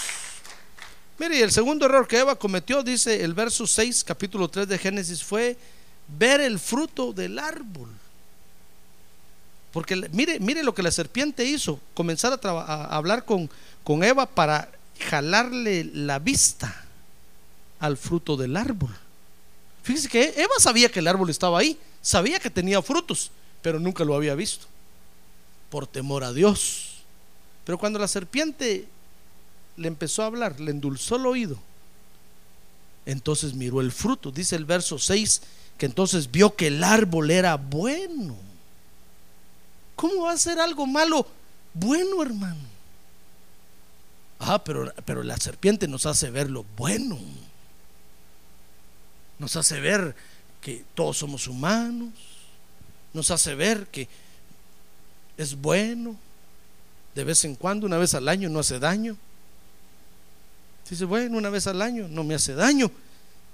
[1.19, 5.23] Mire, el segundo error que Eva cometió, dice el verso 6, capítulo 3 de Génesis,
[5.23, 5.55] fue
[6.09, 7.87] ver el fruto del árbol.
[9.71, 13.49] Porque mire, mire lo que la serpiente hizo, comenzar a, a hablar con,
[13.85, 14.69] con Eva para
[14.99, 16.75] jalarle la vista
[17.79, 18.93] al fruto del árbol.
[19.81, 23.31] Fíjese que Eva sabía que el árbol estaba ahí, sabía que tenía frutos,
[23.61, 24.67] pero nunca lo había visto,
[25.71, 26.97] por temor a Dios.
[27.65, 28.87] Pero cuando la serpiente
[29.77, 31.57] le empezó a hablar, le endulzó el oído,
[33.07, 34.29] entonces miró el fruto.
[34.29, 35.41] Dice el verso 6
[35.77, 38.35] que entonces vio que el árbol era bueno.
[39.95, 41.25] ¿Cómo va a ser algo malo
[41.73, 42.69] bueno, hermano?
[44.39, 47.17] Ah, pero, pero la serpiente nos hace ver lo bueno.
[49.39, 50.15] Nos hace ver
[50.59, 52.13] que todos somos humanos.
[53.13, 54.07] Nos hace ver que
[55.41, 56.15] es bueno.
[57.15, 59.17] De vez en cuando, una vez al año, no hace daño.
[60.89, 62.91] Dice, bueno, una vez al año no me hace daño.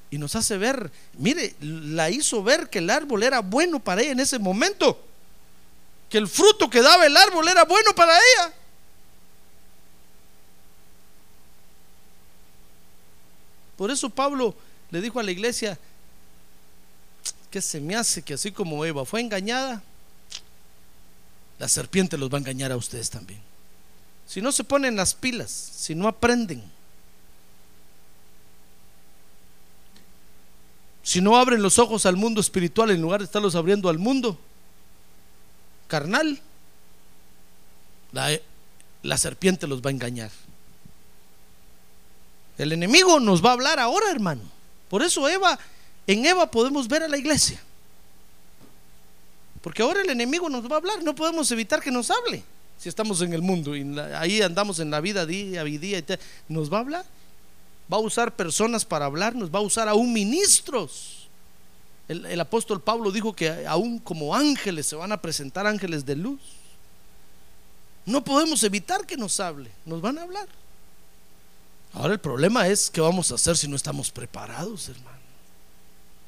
[0.09, 4.11] Y nos hace ver, mire, la hizo ver que el árbol era bueno para ella
[4.11, 4.99] en ese momento.
[6.09, 8.53] Que el fruto que daba el árbol era bueno para ella.
[13.75, 14.55] Por eso Pablo
[14.89, 15.77] le dijo a la iglesia
[17.51, 19.83] que se me hace que así como Eva fue engañada,
[21.59, 23.41] la serpiente los va a engañar a ustedes también.
[24.27, 26.63] Si no se ponen las pilas, si no aprenden,
[31.01, 34.37] si no abren los ojos al mundo espiritual en lugar de estarlos abriendo al mundo
[35.87, 36.41] carnal,
[38.11, 40.31] la, serpiente los va a engañar.
[42.57, 44.41] El enemigo nos va a hablar ahora, hermano.
[44.89, 45.57] Por eso Eva,
[46.07, 47.61] en Eva podemos ver a la iglesia.
[49.67, 52.41] Porque ahora el enemigo nos va a hablar, no podemos evitar que nos hable.
[52.79, 56.01] Si estamos en el mundo y ahí andamos en la vida día a día,
[56.47, 57.05] nos va a hablar.
[57.91, 61.27] Va a usar personas para hablarnos, va a usar aún ministros.
[62.07, 66.15] El, el apóstol Pablo dijo que aún como ángeles se van a presentar ángeles de
[66.15, 66.39] luz.
[68.05, 70.47] No podemos evitar que nos hable, nos van a hablar.
[71.91, 75.19] Ahora el problema es qué vamos a hacer si no estamos preparados, hermano.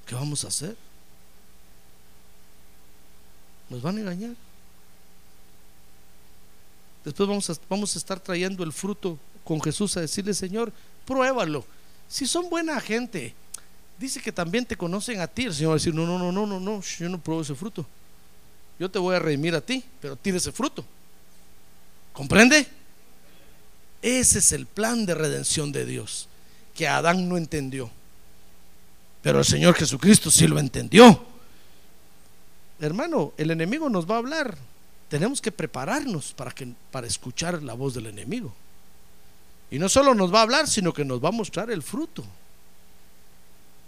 [0.06, 0.89] ¿Qué vamos a hacer?
[3.70, 4.36] Nos van a engañar.
[7.06, 10.72] Después vamos a, vamos a estar trayendo el fruto con Jesús a decirle, Señor,
[11.06, 11.66] pruébalo.
[12.08, 13.34] Si son buena gente,
[14.00, 15.46] dice que también te conocen a ti.
[15.46, 17.56] El Señor va a decir, no, no, no, no, no, no, yo no pruebo ese
[17.56, 17.86] fruto.
[18.80, 20.86] Yo te voy a redimir a ti, pero tira ese fruto.
[22.14, 22.68] ¿Comprende?
[24.02, 26.28] Ese es el plan de redención de Dios,
[26.74, 27.92] que Adán no entendió.
[29.22, 31.26] Pero el Señor Jesucristo sí lo entendió.
[32.80, 34.58] Hermano, el enemigo nos va a hablar.
[35.10, 38.54] Tenemos que prepararnos para, que, para escuchar la voz del enemigo.
[39.72, 42.24] Y no solo nos va a hablar, sino que nos va a mostrar el fruto.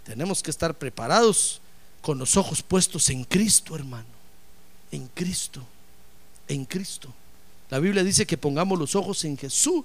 [0.04, 1.60] Tenemos que estar preparados
[2.00, 4.06] con los ojos puestos en Cristo, hermano.
[4.90, 5.62] En Cristo.
[6.48, 7.12] En Cristo.
[7.70, 9.84] La Biblia dice que pongamos los ojos en Jesús,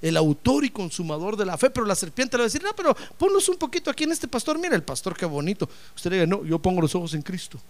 [0.00, 1.70] el autor y consumador de la fe.
[1.70, 4.26] Pero la serpiente le va a decir, no, pero ponlos un poquito aquí en este
[4.26, 4.58] pastor.
[4.58, 5.68] Mira el pastor, qué bonito.
[5.94, 7.60] Usted le diga, no, yo pongo los ojos en Cristo.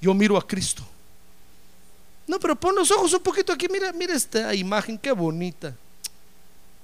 [0.00, 0.82] Yo miro a Cristo.
[2.26, 3.66] No, pero pon los ojos un poquito aquí.
[3.68, 5.74] Mira, mira esta imagen, qué bonita.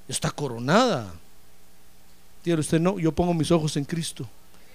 [0.09, 1.13] Está coronada.
[2.45, 4.29] Dice usted, no, yo pongo mis ojos en Cristo.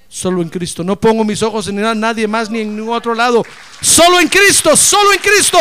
[0.09, 0.83] Solo en Cristo.
[0.83, 3.45] No pongo mis ojos en nadie más ni en ningún otro lado.
[3.81, 5.57] Solo en Cristo, solo en Cristo.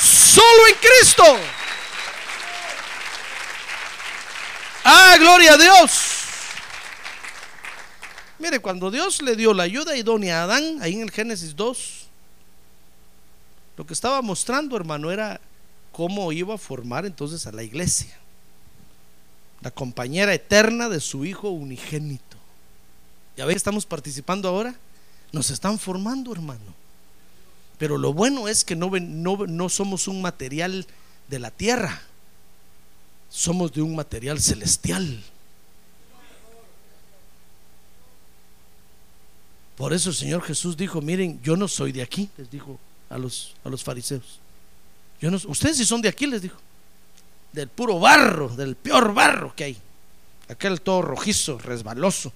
[0.00, 1.24] Solo en Cristo.
[4.84, 6.18] Ah, gloria a Dios.
[8.38, 11.97] Mire, cuando Dios le dio la ayuda idónea a Adán, ahí en el Génesis 2,
[13.78, 15.40] lo que estaba mostrando, hermano, era
[15.92, 18.18] cómo iba a formar entonces a la iglesia,
[19.60, 22.36] la compañera eterna de su Hijo unigénito.
[23.36, 24.74] ¿Ya ve que estamos participando ahora?
[25.30, 26.74] Nos están formando, hermano.
[27.78, 30.84] Pero lo bueno es que no, no somos un material
[31.28, 32.02] de la tierra,
[33.30, 35.22] somos de un material celestial.
[39.76, 42.80] Por eso el Señor Jesús dijo, miren, yo no soy de aquí, les dijo
[43.10, 44.40] a los, a los fariseos.
[45.20, 46.58] Yo no, ustedes si son de aquí, les dijo,
[47.52, 49.76] del puro barro, del peor barro que hay,
[50.48, 52.32] aquel todo rojizo, resbaloso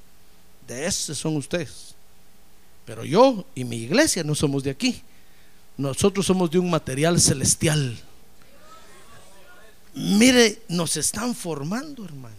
[0.67, 1.95] de ese son ustedes.
[2.85, 5.03] Pero yo y mi iglesia no somos de aquí.
[5.77, 7.99] Nosotros somos de un material celestial.
[9.95, 12.37] Mire, nos están formando, hermano.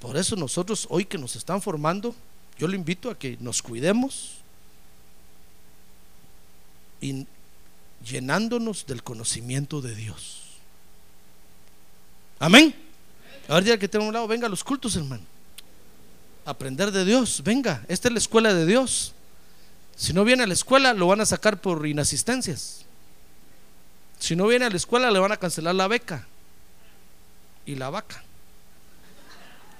[0.00, 2.14] Por eso nosotros hoy que nos están formando,
[2.58, 4.34] yo le invito a que nos cuidemos
[7.06, 7.26] y
[8.04, 10.42] llenándonos del conocimiento de Dios.
[12.38, 12.74] Amén.
[13.48, 15.36] Ahora ya que tengo un lado, venga a los cultos, hermano
[16.46, 17.42] aprender de Dios.
[17.44, 19.12] Venga, esta es la escuela de Dios.
[19.96, 22.86] Si no viene a la escuela, lo van a sacar por inasistencias.
[24.18, 26.26] Si no viene a la escuela, le van a cancelar la beca
[27.66, 28.22] y la vaca.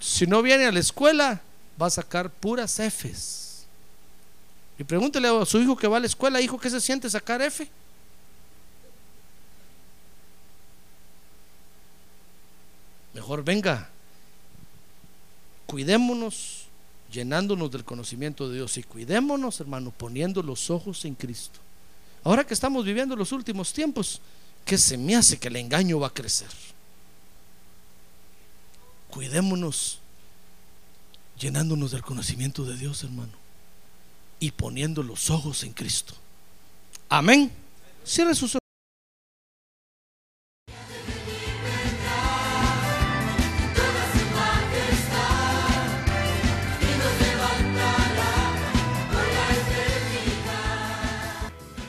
[0.01, 1.41] Si no viene a la escuela,
[1.81, 3.46] va a sacar puras Fs.
[4.79, 7.41] Y pregúntele a su hijo que va a la escuela, hijo, ¿qué se siente sacar
[7.41, 7.69] F?
[13.15, 13.89] Mejor venga,
[15.67, 16.67] cuidémonos
[17.11, 21.59] llenándonos del conocimiento de Dios y cuidémonos, hermano, poniendo los ojos en Cristo.
[22.23, 24.21] Ahora que estamos viviendo los últimos tiempos,
[24.67, 26.49] ¿qué se me hace que el engaño va a crecer?
[29.09, 30.01] Cuidémonos
[31.39, 33.33] llenándonos del conocimiento de Dios, hermano,
[34.39, 36.15] y poniendo los ojos en Cristo.
[37.09, 37.51] Amén.
[38.05, 38.61] Cierre sus ojos.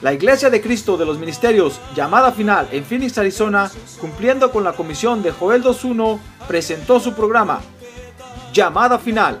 [0.00, 3.68] La Iglesia de Cristo de los Ministerios, llamada final en Phoenix, Arizona,
[4.00, 7.60] cumpliendo con la comisión de Joel 2.1, presentó su programa,
[8.52, 9.40] Llamada Final.